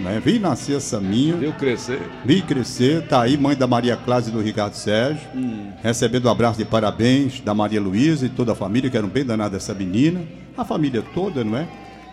né? 0.00 0.20
Vi 0.24 0.38
nascer 0.38 0.76
a 0.76 0.80
Saminha. 0.80 1.36
Viu 1.36 1.52
crescer? 1.52 2.00
Vi 2.24 2.40
crescer, 2.40 3.06
tá 3.06 3.20
aí, 3.20 3.36
mãe 3.36 3.54
da 3.54 3.66
Maria 3.66 3.98
Cláudia 3.98 4.30
e 4.30 4.32
do 4.32 4.40
Ricardo 4.40 4.74
Sérgio, 4.74 5.28
recebendo 5.82 6.26
um 6.26 6.30
abraço 6.30 6.56
de 6.56 6.64
parabéns 6.64 7.40
da 7.40 7.52
Maria 7.52 7.82
Luísa 7.82 8.24
e 8.24 8.30
toda 8.30 8.52
a 8.52 8.54
família, 8.54 8.88
que 8.88 8.96
eram 8.96 9.08
bem 9.08 9.26
danados 9.26 9.56
essa 9.56 9.74
menina, 9.74 10.22
a 10.56 10.64
família 10.64 11.02
toda, 11.14 11.44
não 11.44 11.58
é? 11.58 11.68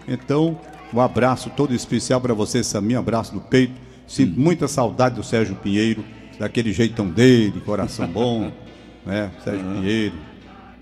Então, 0.08 0.60
um 0.94 1.00
abraço 1.00 1.50
todo 1.56 1.74
especial 1.74 2.20
para 2.20 2.34
você, 2.34 2.64
Saminha, 2.64 2.98
um 2.98 3.02
abraço 3.02 3.34
no 3.34 3.42
peito. 3.42 3.74
Sinto 4.08 4.40
muita 4.40 4.68
saudade 4.68 5.16
do 5.16 5.24
Sérgio 5.24 5.56
Pinheiro, 5.56 6.04
daquele 6.38 6.74
jeitão 6.74 7.08
dele, 7.10 7.62
coração 7.62 8.08
bom, 8.12 8.52
né? 9.06 9.32
Sérgio 9.44 9.66
Pinheiro. 9.66 10.16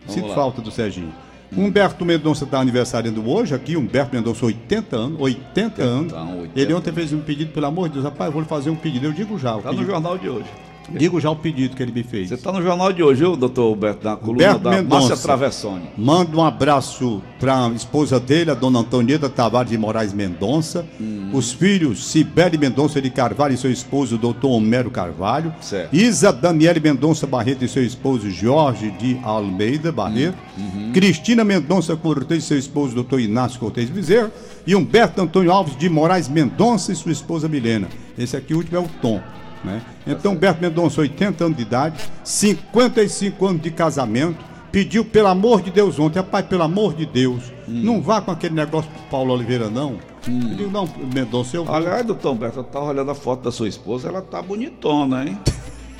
Sinto 0.08 0.28
lá. 0.28 0.36
falta 0.36 0.62
do 0.62 0.72
Serginho. 0.72 1.14
Humberto 1.56 2.06
Mendonça 2.06 2.44
está 2.44 2.60
aniversariando 2.60 3.28
hoje 3.28 3.56
aqui, 3.56 3.76
Humberto 3.76 4.16
Mendonça, 4.16 4.46
80 4.46 4.96
anos, 4.96 5.20
80 5.20 5.84
anos. 5.84 6.14
80. 6.14 6.60
Ele 6.60 6.74
ontem 6.74 6.94
fez 6.94 7.12
um 7.12 7.22
pedido, 7.22 7.52
pelo 7.52 7.66
amor 7.66 7.88
de 7.88 7.96
Deus, 7.96 8.06
rapaz, 8.06 8.32
vou 8.32 8.42
lhe 8.42 8.48
fazer 8.48 8.70
um 8.70 8.76
pedido. 8.76 9.08
Eu 9.08 9.14
digo 9.14 9.38
já. 9.38 9.56
o 9.56 9.62
Tá 9.62 9.72
no 9.72 9.86
jornal 9.86 10.18
de 10.18 10.30
hoje. 10.30 10.50
Digo 10.98 11.20
já 11.20 11.30
o 11.30 11.36
pedido 11.36 11.76
que 11.76 11.84
ele 11.84 11.92
me 11.92 12.04
fez. 12.04 12.30
Você 12.30 12.38
tá 12.38 12.52
no 12.52 12.62
jornal 12.62 12.92
de 12.92 13.04
hoje, 13.04 13.20
viu, 13.20 13.36
doutor 13.36 13.64
Alberto, 13.64 14.08
na 14.08 14.16
coluna 14.16 14.44
Humberto 14.44 14.60
da 14.60 14.70
Mendonça. 14.72 15.08
Márcia 15.08 15.18
Travessone. 15.18 15.90
Manda 15.98 16.38
um 16.38 16.44
abraço 16.44 17.22
para 17.40 17.66
a 17.66 17.70
esposa 17.70 18.20
dele, 18.20 18.52
a 18.52 18.54
dona 18.54 18.80
Antonieta 18.80 19.30
Tavares 19.30 19.72
de 19.72 19.78
Moraes 19.78 20.14
Mendonça. 20.14 20.86
Hum. 21.00 21.30
Os 21.34 21.52
filhos 21.52 22.08
Sibeli 22.08 22.58
Mendonça 22.58 23.02
de 23.02 23.10
Carvalho 23.10 23.54
e 23.54 23.58
seu 23.58 23.72
esposo, 23.72 24.18
doutor 24.18 24.50
Homero 24.50 24.90
Carvalho. 24.90 25.54
Certo. 25.62 25.96
Isa 25.96 26.32
Daniele 26.32 26.80
Mendonça 26.80 27.28
Barreto 27.28 27.64
e 27.64 27.68
seu 27.68 27.84
esposo, 27.84 28.30
Jorge 28.30 28.92
de 28.92 29.20
Almeida 29.24 29.92
Barreto. 29.92 30.38
Hum. 30.58 30.92
Cristina 30.94 31.44
Mendonça 31.44 31.96
Cortez 31.96 32.44
e 32.44 32.48
seu 32.48 32.58
esposo, 32.58 32.96
doutor 32.96 33.20
Inácio 33.20 33.60
Cortez 33.60 33.90
Bezerra. 33.90 34.32
E 34.66 34.76
Humberto 34.76 35.22
Antônio 35.22 35.52
Alves 35.52 35.78
de 35.78 35.90
Moraes 35.90 36.28
Mendonça 36.28 36.92
e 36.92 36.96
sua 36.96 37.12
esposa 37.12 37.48
Milena. 37.48 37.88
Esse 38.18 38.36
aqui, 38.36 38.54
o 38.54 38.58
último, 38.58 38.78
é 38.78 38.80
o 38.80 38.88
Tom. 39.02 39.22
Né? 39.64 39.82
Então, 40.08 40.34
Humberto 40.34 40.62
Mendonça, 40.62 41.02
80 41.02 41.44
anos 41.44 41.58
de 41.58 41.64
idade, 41.64 42.00
55 42.24 43.46
anos 43.46 43.62
de 43.62 43.72
casamento, 43.72 44.44
pediu 44.72 45.04
pelo 45.04 45.28
amor 45.28 45.62
de 45.62 45.72
Deus 45.72 46.00
ontem, 46.00 46.20
rapaz, 46.20 46.46
pelo 46.46 46.64
amor 46.64 46.94
de 46.94 47.06
Deus, 47.06 47.44
não 47.68 48.02
vá 48.02 48.22
com 48.22 48.32
aquele 48.32 48.56
negócio 48.56 48.90
pro 48.90 49.02
Paulo 49.04 49.34
Oliveira, 49.34 49.70
não. 49.70 49.98
Eu 50.28 50.56
digo, 50.56 50.72
não, 50.72 50.88
Mendonça, 51.14 51.58
eu. 51.58 51.72
Aliás, 51.72 52.06
doutor 52.06 52.30
Alberto, 52.30 52.60
eu 52.60 52.64
tava 52.64 52.86
olhando 52.86 53.12
a 53.12 53.16
foto 53.16 53.44
da 53.44 53.52
sua 53.52 53.68
esposa, 53.68 54.08
ela 54.10 54.22
tá 54.22 54.42
bonitona, 54.42 55.26
hein? 55.26 55.38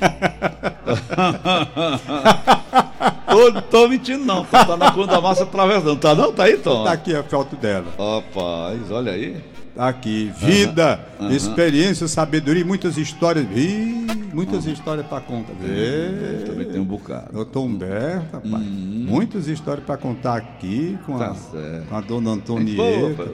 tô, 3.28 3.62
tô 3.62 3.88
mentindo 3.88 4.24
não, 4.24 4.44
tá, 4.44 4.76
na 4.76 4.90
conta 4.92 5.12
da 5.12 5.20
massa 5.20 5.42
atravessando, 5.42 5.96
tá 5.96 6.14
não? 6.14 6.32
Tá 6.32 6.44
aí, 6.44 6.56
Tom? 6.56 6.84
Tá 6.84 6.92
aqui 6.92 7.14
a 7.14 7.22
foto 7.22 7.56
dela. 7.56 7.86
Rapaz, 7.98 8.90
olha 8.90 9.12
aí. 9.12 9.36
Aqui, 9.80 10.30
vida, 10.36 11.00
experiência, 11.30 12.06
sabedoria 12.06 12.60
e 12.60 12.64
muitas 12.66 12.98
histórias. 12.98 13.46
Ih, 13.56 14.06
muitas 14.34 14.66
histórias 14.66 15.06
para 15.06 15.22
contar. 15.22 15.54
Vê. 15.58 16.44
Também 16.44 16.66
tem 16.68 16.78
um 16.78 16.84
bocado. 16.84 17.32
Doutor 17.32 17.62
Humberto, 17.62 18.26
rapaz. 18.30 18.62
Muitas 18.62 19.48
histórias 19.48 19.82
para 19.86 19.96
contar 19.96 20.36
aqui 20.36 20.98
com 21.06 21.16
a, 21.16 21.28
Tá 21.28 21.34
certo. 21.34 21.86
com 21.88 21.96
a 21.96 22.00
dona 22.02 22.30
Antonieta. 22.32 23.24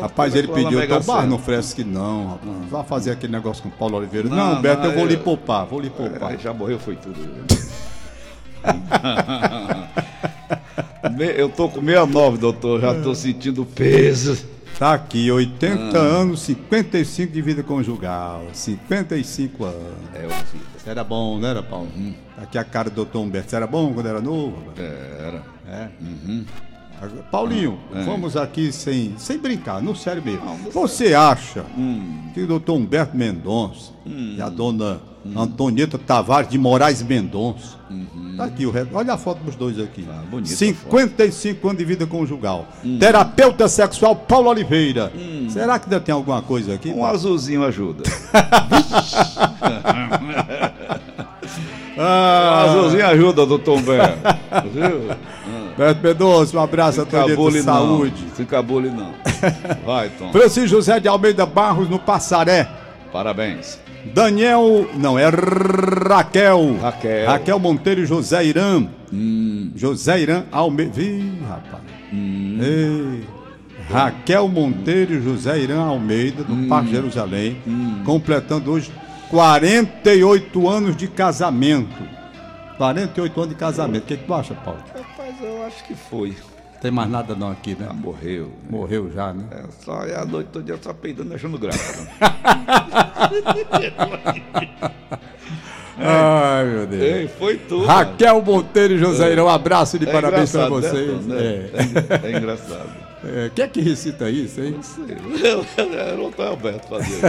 rapaz, 0.00 0.32
coisa 0.32 0.38
ele 0.38 0.46
pediu, 0.46 0.80
então, 0.80 1.00
bar, 1.02 1.16
Sena." 1.16 1.26
não 1.26 1.36
oferece 1.36 1.74
que 1.74 1.82
não, 1.82 2.28
rapaz. 2.28 2.52
Vá 2.70 2.84
fazer 2.84 3.10
aquele 3.10 3.32
negócio 3.32 3.60
com 3.64 3.68
o 3.68 3.72
Paulo 3.72 3.96
Oliveira. 3.96 4.28
Não, 4.28 4.36
Não, 4.36 4.58
Humberto, 4.60 4.82
não, 4.84 4.90
eu 4.90 4.94
vou 4.96 5.06
lhe 5.06 5.14
eu- 5.14 5.18
poupar, 5.20 5.66
vou 5.66 5.80
lhe 5.80 5.90
poupar. 5.90 6.34
É, 6.34 6.38
já 6.38 6.54
morreu, 6.54 6.78
foi 6.78 6.94
tudo. 6.94 7.18
Eu 11.36 11.48
tô 11.48 11.68
com 11.68 11.80
69, 11.80 12.38
doutor, 12.38 12.80
já 12.80 12.94
tô 13.02 13.14
sentindo 13.14 13.64
peso. 13.64 14.36
Tá 14.78 14.92
aqui, 14.92 15.30
80 15.30 15.96
Ah. 15.98 16.02
anos, 16.02 16.40
55 16.42 17.32
de 17.32 17.40
vida 17.40 17.62
conjugal. 17.62 18.42
55 18.52 19.64
anos. 19.64 19.80
É 20.14 20.20
vida. 20.20 20.34
Isso 20.76 20.90
era 20.90 21.02
bom, 21.02 21.38
não 21.38 21.48
era, 21.48 21.62
Paulo? 21.62 21.88
Uhum. 21.96 22.14
Aqui 22.36 22.58
a 22.58 22.64
cara 22.64 22.90
do 22.90 22.96
doutor 22.96 23.20
Humberto. 23.20 23.46
Isso 23.46 23.56
era 23.56 23.66
bom 23.66 23.94
quando 23.94 24.06
era 24.06 24.20
novo? 24.20 24.54
Era. 24.76 25.42
É. 25.66 25.88
Uhum. 26.00 26.44
Paulinho, 27.30 27.78
É. 27.94 28.02
vamos 28.02 28.36
aqui 28.36 28.72
sem, 28.72 29.14
sem 29.18 29.38
brincar, 29.38 29.82
no 29.82 29.94
sério 29.94 30.22
mesmo. 30.24 30.44
Não, 30.44 30.56
Você 30.72 31.14
acha 31.14 31.64
Hum. 31.76 32.30
que 32.34 32.40
o 32.42 32.46
doutor 32.46 32.74
Humberto 32.76 33.16
Mendonça 33.16 33.92
e 34.06 34.40
a 34.40 34.48
dona 34.48 35.00
Antonieta 35.36 35.98
Tavares 35.98 36.48
de 36.48 36.56
Moraes 36.58 37.02
Mendonça. 37.02 37.76
Tá 38.36 38.44
aqui 38.44 38.66
o 38.66 38.72
Olha 38.92 39.14
a 39.14 39.18
foto 39.18 39.42
dos 39.42 39.56
dois 39.56 39.78
aqui. 39.80 40.02
Uhum. 40.02 40.08
Ah, 40.10 40.22
bonita 40.30 40.52
a 40.52 40.56
55 40.56 41.66
anos 41.68 41.78
de 41.78 41.84
vida 41.84 42.06
conjugal. 42.06 42.66
Hum. 42.84 42.98
Terapeuta 42.98 43.66
sexual 43.68 44.14
Paulo 44.14 44.48
Oliveira. 44.50 45.12
Será 45.48 45.78
que 45.78 45.86
ainda 45.86 46.00
tem 46.00 46.14
alguma 46.14 46.42
coisa 46.42 46.74
aqui? 46.74 46.90
Um 46.90 47.04
azulzinho 47.04 47.64
ajuda. 47.64 48.02
Um 51.96 52.02
Ah, 52.02 52.64
azulzinho 52.68 53.06
ajuda, 53.06 53.46
doutor 53.46 53.78
Humberto. 53.78 54.18
Viu? 54.72 55.16
Beto 55.76 56.00
Mendonça, 56.02 56.56
um 56.56 56.60
abraço, 56.60 57.04
Cabule 57.06 57.58
não. 57.58 57.64
saúde. 57.64 58.24
Se 58.34 58.44
cabule 58.44 58.88
não. 58.90 59.12
Vai, 59.84 60.08
Tom. 60.10 60.32
Francisco 60.32 60.68
José 60.68 60.98
de 60.98 61.08
Almeida 61.08 61.44
Barros, 61.44 61.88
no 61.88 61.98
Passaré. 61.98 62.66
Parabéns. 63.12 63.78
Daniel, 64.14 64.88
não, 64.94 65.18
é 65.18 65.26
Raquel. 65.28 66.76
Raquel. 66.80 67.26
Raquel 67.26 67.58
Monteiro 67.58 68.00
e 68.02 68.06
José 68.06 68.44
Irã. 68.44 68.86
Hum, 69.12 69.72
José 69.74 70.20
Irã 70.20 70.44
Almeida. 70.50 71.00
Ih, 71.00 71.32
rapaz. 71.48 71.82
Ei. 72.12 73.24
Raquel 73.90 74.48
Monteiro 74.48 75.14
e 75.14 75.22
José 75.22 75.58
Irã 75.60 75.80
Almeida, 75.82 76.42
do 76.42 76.68
Parque 76.68 76.90
Jerusalém, 76.90 77.58
completando 78.04 78.72
hoje 78.72 78.90
48 79.30 80.68
anos 80.68 80.96
de 80.96 81.06
casamento. 81.06 82.02
48 82.78 83.40
anos 83.40 83.48
de 83.50 83.54
casamento. 83.54 84.04
O 84.04 84.06
que, 84.06 84.16
que 84.16 84.24
tu 84.24 84.34
acha, 84.34 84.54
Paulo? 84.54 84.80
Acho 85.66 85.84
que 85.84 85.94
foi. 85.94 86.34
Tem 86.80 86.90
mais 86.90 87.10
nada 87.10 87.34
não 87.34 87.50
aqui, 87.50 87.74
né? 87.74 87.86
Já 87.86 87.92
morreu. 87.92 88.52
Morreu 88.68 89.10
já, 89.10 89.32
né? 89.32 89.46
É, 89.50 89.64
só 89.84 90.04
é 90.04 90.14
a 90.14 90.24
noite 90.24 90.50
todo 90.52 90.64
dia 90.64 90.78
só 90.80 90.92
peidando 90.92 91.34
achando 91.34 91.58
graça. 91.58 92.02
né? 92.02 92.10
Ai, 95.98 96.66
meu 96.66 96.86
Deus. 96.86 97.02
Ei, 97.02 97.28
foi 97.28 97.56
tudo. 97.56 97.86
Raquel 97.86 98.42
Monteiro 98.42 98.94
e 98.94 98.98
José 98.98 99.32
Irã, 99.32 99.44
um 99.44 99.48
abraço 99.48 99.98
de 99.98 100.06
É 100.06 100.12
parabéns 100.12 100.52
para 100.52 100.64
né, 100.64 100.68
vocês. 100.68 101.26
Né? 101.26 101.36
É. 101.38 101.70
É, 102.28 102.32
é 102.32 102.36
engraçado. 102.36 103.06
É, 103.24 103.50
quem 103.52 103.64
é 103.64 103.68
que 103.68 103.80
recita 103.80 104.30
isso, 104.30 104.60
hein? 104.60 104.74
Não 104.76 104.82
sei. 104.84 105.16
Era 105.98 106.20
o 106.20 106.42
Alberto 106.42 106.86
fazendo. 106.86 107.24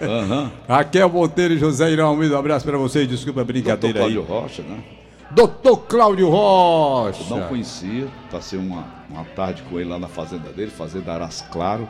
Aham. 0.00 0.52
Raquel 0.68 1.08
Monteiro 1.08 1.54
e 1.54 1.58
José 1.58 1.90
Irã 1.90 2.04
Almeida, 2.04 2.36
um 2.36 2.38
abraço 2.38 2.64
para 2.64 2.78
vocês. 2.78 3.08
Desculpa 3.08 3.40
a 3.40 3.42
Doutor 3.42 3.52
brincadeira 3.52 4.04
aí. 4.04 4.12
Cláudio 4.12 4.22
Rocha, 4.22 4.62
né? 4.62 4.78
Doutor 5.36 5.76
Cláudio 5.86 6.30
Rocha. 6.30 7.22
Não 7.28 7.46
conhecia, 7.46 8.08
passei 8.30 8.58
uma, 8.58 8.86
uma 9.10 9.22
tarde 9.22 9.62
com 9.68 9.78
ele 9.78 9.90
lá 9.90 9.98
na 9.98 10.08
fazenda 10.08 10.50
dele, 10.50 10.70
fazenda 10.70 11.12
Aras 11.12 11.44
Claro. 11.52 11.86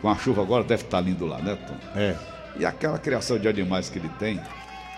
Com 0.00 0.08
a 0.08 0.16
chuva 0.16 0.42
agora 0.42 0.64
deve 0.64 0.82
estar 0.82 1.00
lindo 1.00 1.24
lá, 1.24 1.38
né, 1.38 1.54
Tom? 1.54 1.74
É. 1.96 2.16
E 2.58 2.66
aquela 2.66 2.98
criação 2.98 3.38
de 3.38 3.46
animais 3.46 3.88
que 3.88 3.96
ele 4.00 4.10
tem, 4.18 4.40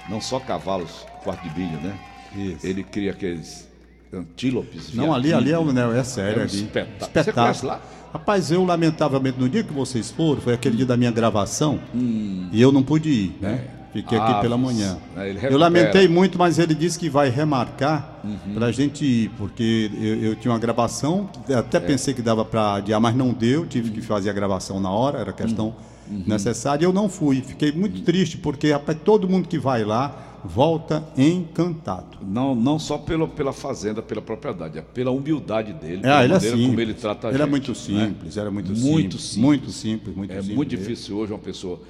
não 0.08 0.22
só 0.22 0.40
cavalos, 0.40 1.04
quarto 1.22 1.46
de 1.46 1.60
milho, 1.60 1.78
né? 1.82 1.94
Isso. 2.34 2.66
Ele 2.66 2.82
cria 2.82 3.10
aqueles 3.10 3.68
antílopes. 4.10 4.94
Não, 4.94 5.12
ali, 5.12 5.34
ali 5.34 5.52
é, 5.52 5.58
um, 5.58 5.70
né, 5.70 5.98
é 5.98 6.02
sério. 6.02 6.38
É 6.38 6.44
um 6.44 6.48
ali. 6.48 6.56
espetáculo. 6.56 7.24
Você 7.24 7.30
conhece 7.32 7.66
lá? 7.66 7.78
Rapaz, 8.10 8.50
eu, 8.50 8.64
lamentavelmente, 8.64 9.38
no 9.38 9.50
dia 9.50 9.62
que 9.62 9.72
vocês 9.72 10.10
foram, 10.10 10.40
foi 10.40 10.54
aquele 10.54 10.78
dia 10.78 10.86
da 10.86 10.96
minha 10.96 11.10
gravação, 11.10 11.78
Hum. 11.94 12.48
e 12.50 12.62
eu 12.62 12.72
não 12.72 12.82
pude 12.82 13.10
ir, 13.10 13.36
né? 13.38 13.64
Fiquei 13.94 14.18
aqui 14.18 14.30
Aves. 14.32 14.42
pela 14.42 14.58
manhã. 14.58 14.98
É, 15.16 15.30
ele 15.30 15.38
eu 15.46 15.56
lamentei 15.56 16.08
muito, 16.08 16.36
mas 16.36 16.58
ele 16.58 16.74
disse 16.74 16.98
que 16.98 17.08
vai 17.08 17.30
remarcar 17.30 18.20
Uhum. 18.24 18.54
pra 18.54 18.70
gente 18.72 19.04
ir, 19.04 19.30
porque 19.38 19.90
eu, 19.98 20.16
eu 20.30 20.36
tinha 20.36 20.52
uma 20.52 20.58
gravação, 20.58 21.30
É. 21.48 21.54
até 21.54 21.78
pensei 21.78 22.12
que 22.12 22.20
dava 22.20 22.44
pra 22.44 22.74
adiar, 22.74 23.00
mas 23.00 23.14
não 23.14 23.32
deu, 23.32 23.64
tive 23.66 23.90
que 23.90 24.02
fazer 24.02 24.30
a 24.30 24.32
gravação 24.32 24.80
na 24.80 24.90
hora, 24.90 25.20
era 25.20 25.32
questão 25.32 25.74
Uhum. 26.10 26.24
necessária, 26.26 26.84
e 26.84 26.86
eu 26.86 26.92
não 26.92 27.08
fui. 27.08 27.40
Fiquei 27.40 27.70
muito 27.72 28.02
triste, 28.02 28.36
porque, 28.36 28.72
rapaz, 28.72 28.98
todo 29.04 29.28
mundo 29.28 29.46
que 29.48 29.58
vai 29.58 29.84
lá 29.84 30.40
volta 30.44 31.02
encantado. 31.16 32.18
Não, 32.20 32.54
não 32.54 32.78
só 32.78 32.98
pela, 32.98 33.26
pela 33.26 33.52
fazenda, 33.52 34.02
pela 34.02 34.20
propriedade, 34.20 34.76
é 34.78 34.82
pela 34.82 35.10
humildade 35.10 35.72
dele, 35.72 35.98
É, 35.98 36.00
pela 36.00 36.24
ele 36.24 36.32
é 36.32 36.34
maneira 36.34 36.40
simples. 36.56 36.66
como 36.66 36.80
ele 36.80 36.94
trata 36.94 37.28
a 37.28 37.30
ele 37.30 37.38
gente. 37.38 37.46
é 37.46 37.50
muito 37.50 37.68
né? 37.70 37.74
simples, 37.74 38.36
era 38.36 38.50
muito, 38.50 38.66
Muito 38.68 38.80
simples, 39.18 39.22
simples. 39.22 39.36
Muito 39.44 39.70
simples, 39.70 40.16
muito 40.16 40.30
É 40.32 40.36
simples. 40.40 40.56
muito 40.56 40.68
difícil 40.76 41.16
hoje 41.16 41.32
uma 41.32 41.38
pessoa 41.38 41.80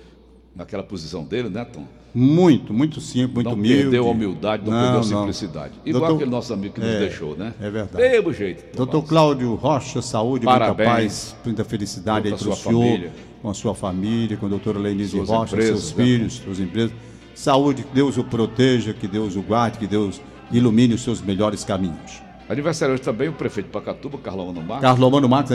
naquela 0.55 0.83
posição 0.83 1.25
dele, 1.25 1.49
né, 1.49 1.65
Tom? 1.65 1.85
Muito, 2.15 2.73
muito 2.73 3.01
simples, 3.01 3.35
muito 3.35 3.47
não 3.49 3.55
humilde. 3.55 3.83
perdeu 3.83 4.07
a 4.07 4.11
humildade, 4.11 4.71
não, 4.71 4.81
perdeu 4.81 5.01
a 5.01 5.03
simplicidade. 5.03 5.73
Igual 5.85 6.01
Doutor- 6.03 6.15
aquele 6.17 6.31
nosso 6.31 6.53
amigo 6.53 6.75
que 6.75 6.81
nos 6.81 6.91
É, 6.91 6.99
deixou, 7.01 7.37
né? 7.37 7.53
é 7.61 7.69
verdade. 7.71 7.97
Mesmo 8.09 8.33
jeito. 8.33 8.77
Doutor 8.77 8.93
Tomás. 8.93 9.09
Cláudio 9.09 9.55
Rocha, 9.57 10.01
saúde, 10.01 10.45
Parabéns. 10.45 10.77
muita 10.77 11.01
paz, 11.03 11.37
muita 11.45 11.65
felicidade 11.65 12.29
aí 12.29 12.35
para 12.35 12.49
o 12.49 12.55
senhor, 12.55 12.83
família. 12.85 13.13
com 13.43 13.51
a 13.51 13.55
sua 13.55 13.75
família, 13.75 14.37
com 14.37 14.47
a 14.47 14.49
doutora 14.49 14.79
Lenise 14.79 15.19
Rocha, 15.19 15.55
empresas, 15.57 15.81
seus 15.81 15.95
né? 15.97 16.05
filhos, 16.05 16.35
suas 16.35 16.61
empresas. 16.61 16.93
Saúde, 17.35 17.83
que 17.83 17.93
Deus 17.93 18.17
o 18.17 18.23
proteja, 18.23 18.93
que 18.95 19.09
Deus 19.09 19.35
o 19.35 19.43
guarde, 19.43 19.79
que 19.79 19.87
Deus 19.89 20.21
ilumine 20.53 20.95
os 20.95 21.03
seus 21.03 21.21
melhores 21.21 21.65
caminhos. 21.65 22.23
Aniversário 22.49 22.95
hoje 22.95 23.03
também 23.03 23.29
o 23.29 23.33
prefeito 23.33 23.67
de 23.67 23.73
Pacatuba, 23.73 24.19
Carlão 24.19 24.47
Mano 24.47 24.61
Marques. 24.63 24.83
Carlos 24.83 25.03
Romano 25.03 25.29
Marques, 25.29 25.51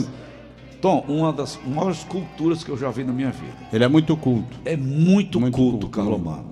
vezes? 0.00 0.08
Tom, 0.80 1.04
uma 1.08 1.32
das 1.32 1.58
maiores 1.66 2.02
culturas 2.04 2.64
que 2.64 2.70
eu 2.70 2.76
já 2.78 2.90
vi 2.90 3.04
na 3.04 3.12
minha 3.12 3.30
vida. 3.30 3.52
ele 3.72 3.84
é 3.84 3.88
muito 3.88 4.16
culto. 4.16 4.56
É 4.64 4.76
muito, 4.76 5.40
Muito 5.40 5.54
culto, 5.54 5.78
culto, 5.80 5.88
Carlomano. 5.88 6.50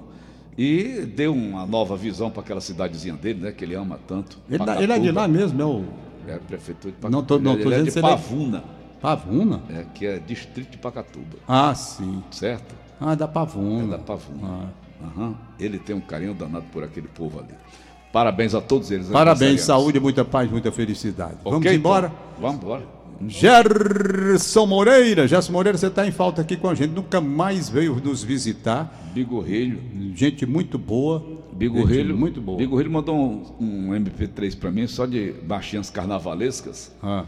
E 0.56 1.06
deu 1.16 1.32
uma 1.32 1.64
nova 1.66 1.96
visão 1.96 2.30
para 2.30 2.42
aquela 2.42 2.60
cidadezinha 2.60 3.14
dele, 3.14 3.40
né? 3.40 3.52
Que 3.52 3.64
ele 3.64 3.74
ama 3.74 3.98
tanto. 4.08 4.38
Ele, 4.50 4.64
da- 4.64 4.82
ele 4.82 4.92
é 4.92 4.98
de 4.98 5.10
lá 5.12 5.28
mesmo, 5.28 5.62
é 5.62 5.64
o 5.64 5.84
É 6.26 6.36
prefeitura 6.36 6.92
de 6.92 6.98
Pacatuba. 6.98 7.10
Não 7.10 7.22
tô- 7.24 7.38
não 7.38 7.52
ele 7.54 7.62
tô 7.62 7.70
é 7.72 7.82
de 7.82 7.88
ele 7.90 7.98
é- 7.98 8.02
Pavuna, 8.02 8.64
Pavuna? 9.00 9.62
é, 9.70 9.84
que 9.94 10.04
é 10.04 10.18
distrito 10.18 10.72
de 10.72 10.78
Pacatuba, 10.78 11.38
Ah, 11.46 11.74
sim. 11.74 12.22
certo? 12.30 12.74
Ah, 13.00 13.14
da 13.14 13.24
É 13.24 13.28
Pavuna. 13.28 13.96
da 13.96 13.98
Pavuna. 14.02 14.40
Ah. 15.02 15.06
Aham. 15.06 15.34
Ele 15.60 15.78
tem 15.78 15.94
um 15.94 16.00
carinho 16.00 16.34
danado 16.34 16.66
por 16.72 16.82
aquele 16.82 17.06
povo 17.06 17.38
ali. 17.38 17.54
Parabéns 18.12 18.52
a 18.54 18.60
todos 18.60 18.90
eles. 18.90 19.06
Parabéns, 19.08 19.42
aniversariantes. 19.42 19.64
saúde, 19.64 20.00
muita 20.00 20.24
paz, 20.24 20.50
muita 20.50 20.72
felicidade. 20.72 21.36
Vamos 21.44 21.60
Ok, 21.60 21.72
embora? 21.72 22.08
Tom? 22.08 22.14
Vamos 22.42 22.56
embora. 22.56 22.97
Gerson 23.26 24.66
Moreira, 24.66 25.26
Gerson 25.26 25.52
Moreira, 25.52 25.76
você 25.76 25.88
está 25.88 26.06
em 26.06 26.10
falta 26.12 26.42
aqui 26.42 26.56
com 26.56 26.68
a 26.68 26.74
gente, 26.74 26.90
nunca 26.92 27.20
mais 27.20 27.68
veio 27.68 27.96
nos 28.02 28.22
visitar. 28.22 29.10
Bigorrilho. 29.12 29.80
Gente 30.14 30.46
muito 30.46 30.78
boa. 30.78 31.24
Bigorrilho. 31.52 32.08
gente 32.10 32.18
muito 32.18 32.40
boa. 32.40 32.58
Bigorrilho 32.58 32.90
mandou 32.92 33.16
um, 33.16 33.44
um 33.60 33.88
MP3 33.90 34.56
para 34.56 34.70
mim, 34.70 34.86
só 34.86 35.04
de 35.06 35.32
baixinhas 35.42 35.90
carnavalescas. 35.90 36.92
Ah. 37.02 37.24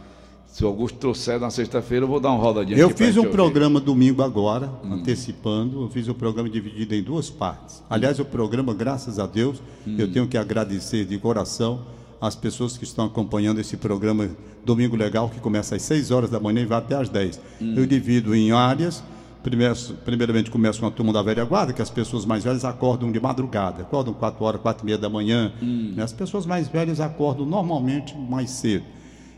Se 0.46 0.64
o 0.64 0.68
Augusto 0.68 0.98
trouxer 0.98 1.38
na 1.38 1.48
sexta-feira, 1.48 2.04
eu 2.04 2.08
vou 2.08 2.18
dar 2.18 2.30
uma 2.30 2.42
rodadinha 2.42 2.76
Eu 2.76 2.90
fiz 2.90 3.16
um 3.16 3.20
ouvir. 3.20 3.30
programa 3.32 3.78
domingo 3.80 4.20
agora, 4.22 4.68
Hum. 4.84 4.94
antecipando. 4.94 5.82
Eu 5.82 5.88
fiz 5.88 6.08
um 6.08 6.14
programa 6.14 6.48
dividido 6.48 6.92
em 6.94 7.02
duas 7.02 7.30
partes. 7.30 7.82
Aliás, 7.88 8.18
o 8.18 8.24
programa, 8.24 8.74
graças 8.74 9.18
a 9.20 9.26
Deus, 9.26 9.62
Hum. 9.86 9.94
eu 9.98 10.10
tenho 10.12 10.26
que 10.26 10.36
agradecer 10.36 11.04
de 11.04 11.16
coração 11.18 11.82
as 12.20 12.34
pessoas 12.36 12.76
que 12.76 12.84
estão 12.84 13.06
acompanhando 13.06 13.60
esse 13.60 13.76
programa 13.76 14.28
Domingo 14.64 14.94
Legal, 14.94 15.28
que 15.28 15.40
começa 15.40 15.76
às 15.76 15.82
6 15.82 16.10
horas 16.10 16.30
da 16.30 16.38
manhã 16.38 16.60
e 16.60 16.66
vai 16.66 16.78
até 16.78 16.94
às 16.94 17.08
10. 17.08 17.40
Hum. 17.60 17.74
Eu 17.76 17.86
divido 17.86 18.34
em 18.34 18.52
áreas. 18.52 19.02
Primeiro, 19.42 19.74
primeiramente 20.04 20.50
começo 20.50 20.80
com 20.80 20.86
a 20.86 20.90
turma 20.90 21.14
da 21.14 21.22
velha 21.22 21.42
guarda, 21.46 21.72
que 21.72 21.80
as 21.80 21.88
pessoas 21.88 22.26
mais 22.26 22.44
velhas 22.44 22.62
acordam 22.62 23.10
de 23.10 23.18
madrugada, 23.18 23.80
acordam 23.80 24.12
4 24.12 24.44
horas, 24.44 24.60
4 24.60 24.84
e 24.84 24.86
meia 24.86 24.98
da 24.98 25.08
manhã. 25.08 25.50
Hum. 25.62 25.94
né? 25.96 26.02
As 26.02 26.12
pessoas 26.12 26.44
mais 26.44 26.68
velhas 26.68 27.00
acordam 27.00 27.46
normalmente 27.46 28.14
mais 28.14 28.50
cedo. 28.50 28.84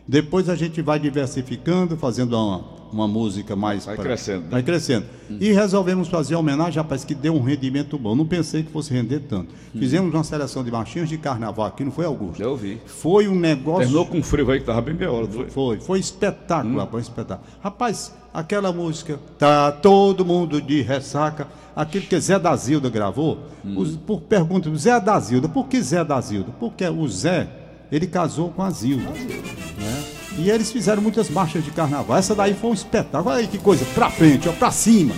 Depois 0.07 0.49
a 0.49 0.55
gente 0.57 0.83
vai 0.83 0.99
diversificando, 0.99 1.97
fazendo 1.97 2.37
uma, 2.37 2.65
uma 2.93 3.09
música 3.09 3.55
mais. 3.55 3.87
Vai 3.87 3.95
pra- 3.95 4.05
crescendo? 4.05 4.49
Vai 4.51 4.63
crescendo. 4.63 5.07
E 5.41 5.53
resolvemos 5.53 6.09
fazer 6.09 6.35
a 6.35 6.39
homenagem, 6.39 6.77
rapaz, 6.83 7.05
que 7.05 7.15
deu 7.15 7.35
um 7.35 7.41
rendimento 7.43 7.97
bom. 7.97 8.15
Não 8.15 8.27
pensei 8.27 8.63
que 8.63 8.71
fosse 8.73 8.93
render 8.93 9.21
tanto. 9.21 9.55
Fizemos 9.73 10.13
uma 10.13 10.25
seleção 10.25 10.63
de 10.65 10.71
marchinhas 10.71 11.09
de 11.09 11.17
carnaval 11.17 11.67
aqui, 11.67 11.85
não 11.85 11.93
foi, 11.93 12.05
Augusto? 12.05 12.43
Eu 12.43 12.57
vi. 12.57 12.81
Foi 12.85 13.29
um 13.29 13.35
negócio. 13.35 13.81
Terminou 13.83 14.07
com 14.07 14.23
frio 14.23 14.51
aí 14.51 14.61
que 14.61 14.67
tava 14.67 14.81
bem 14.83 14.95
meia 14.95 15.11
hora. 15.13 15.27
foi? 15.29 15.49
Foi, 15.51 15.81
foi 15.81 15.99
espetáculo, 16.01 16.79
rapaz, 16.79 17.05
espetáculo. 17.05 17.49
Rapaz, 17.63 18.15
aquela 18.35 18.73
música, 18.73 19.19
tá 19.39 19.71
todo 19.73 20.25
mundo 20.25 20.61
de 20.61 20.83
ressaca, 20.83 21.47
aquilo 21.77 22.05
que 22.07 22.19
Zé 22.21 22.39
da 22.39 22.55
Zilda 22.57 22.91
gravou, 22.91 23.39
os- 23.77 23.97
por 23.97 24.21
pergunta, 24.23 24.69
Zé 24.77 25.01
da 25.01 25.19
Zilda, 25.21 25.49
por 25.49 25.69
que 25.69 25.81
Zé 25.81 26.05
da 26.05 26.21
Zilda? 26.21 26.51
Porque 26.61 26.87
o 26.87 27.09
Zé, 27.09 27.49
ele 27.93 28.07
casou 28.07 28.49
com 28.51 28.63
a 28.63 28.71
Zilda. 28.71 29.11
né? 29.11 30.05
E 30.39 30.49
eles 30.49 30.73
fizeram 30.73 31.03
muitas 31.03 31.29
marchas 31.29 31.63
de 31.63 31.71
carnaval. 31.71 32.17
Essa 32.17 32.35
daí 32.35 32.55
foi 32.55 32.71
um 32.71 32.75
espetáculo. 32.75 33.31
Olha 33.31 33.41
aí 33.41 33.47
que 33.47 33.59
coisa, 33.59 33.85
pra 33.95 34.11
frente, 34.11 34.49
ó, 34.49 34.53
pra 34.53 34.71
cima. 34.71 35.15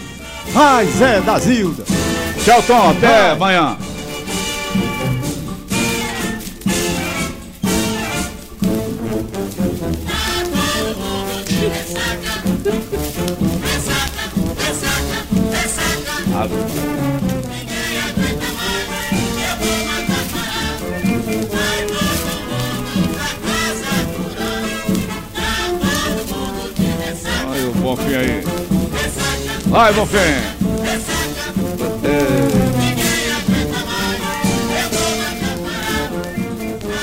Ai, 0.55 0.87
Zé 0.87 1.21
da 1.21 1.39
Zilda. 1.39 1.85
Tchau, 2.45 2.63
Tom. 2.65 2.91
Até 2.91 3.31
amanhã. 3.31 3.79
Bonfim 27.95 28.15
aí. 28.17 28.43
Vai, 29.67 29.93
Bonfim. 29.93 30.19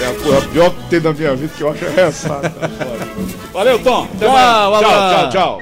É 0.01 0.07
a 0.09 0.13
coisa 0.21 0.47
pior 0.49 0.71
que 0.71 0.89
tem 0.89 0.99
na 0.99 1.13
minha 1.13 1.35
vida 1.35 1.53
que 1.55 1.63
eu 1.63 1.71
acho 1.71 1.85
é 1.85 1.89
ressaca. 1.89 2.51
Valeu, 3.53 3.79
Tom. 3.79 4.03
Até 4.15 4.25
Tchau, 4.25 4.79
tchau, 4.79 4.89
tchau, 5.09 5.29
tchau. 5.29 5.59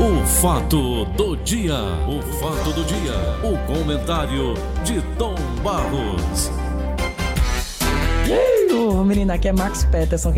O 0.00 0.26
fato 0.26 1.04
do 1.04 1.36
dia, 1.36 1.74
o 2.08 2.20
fato 2.40 2.72
do 2.72 2.84
dia, 2.84 3.14
o 3.44 3.58
comentário 3.72 4.54
de 4.84 5.00
Tom 5.16 5.36
Barros. 5.62 6.50
Ô, 8.90 9.04
menina, 9.04 9.34
aqui 9.34 9.48
é 9.48 9.52
Max 9.52 9.84
Peterson. 9.84 10.32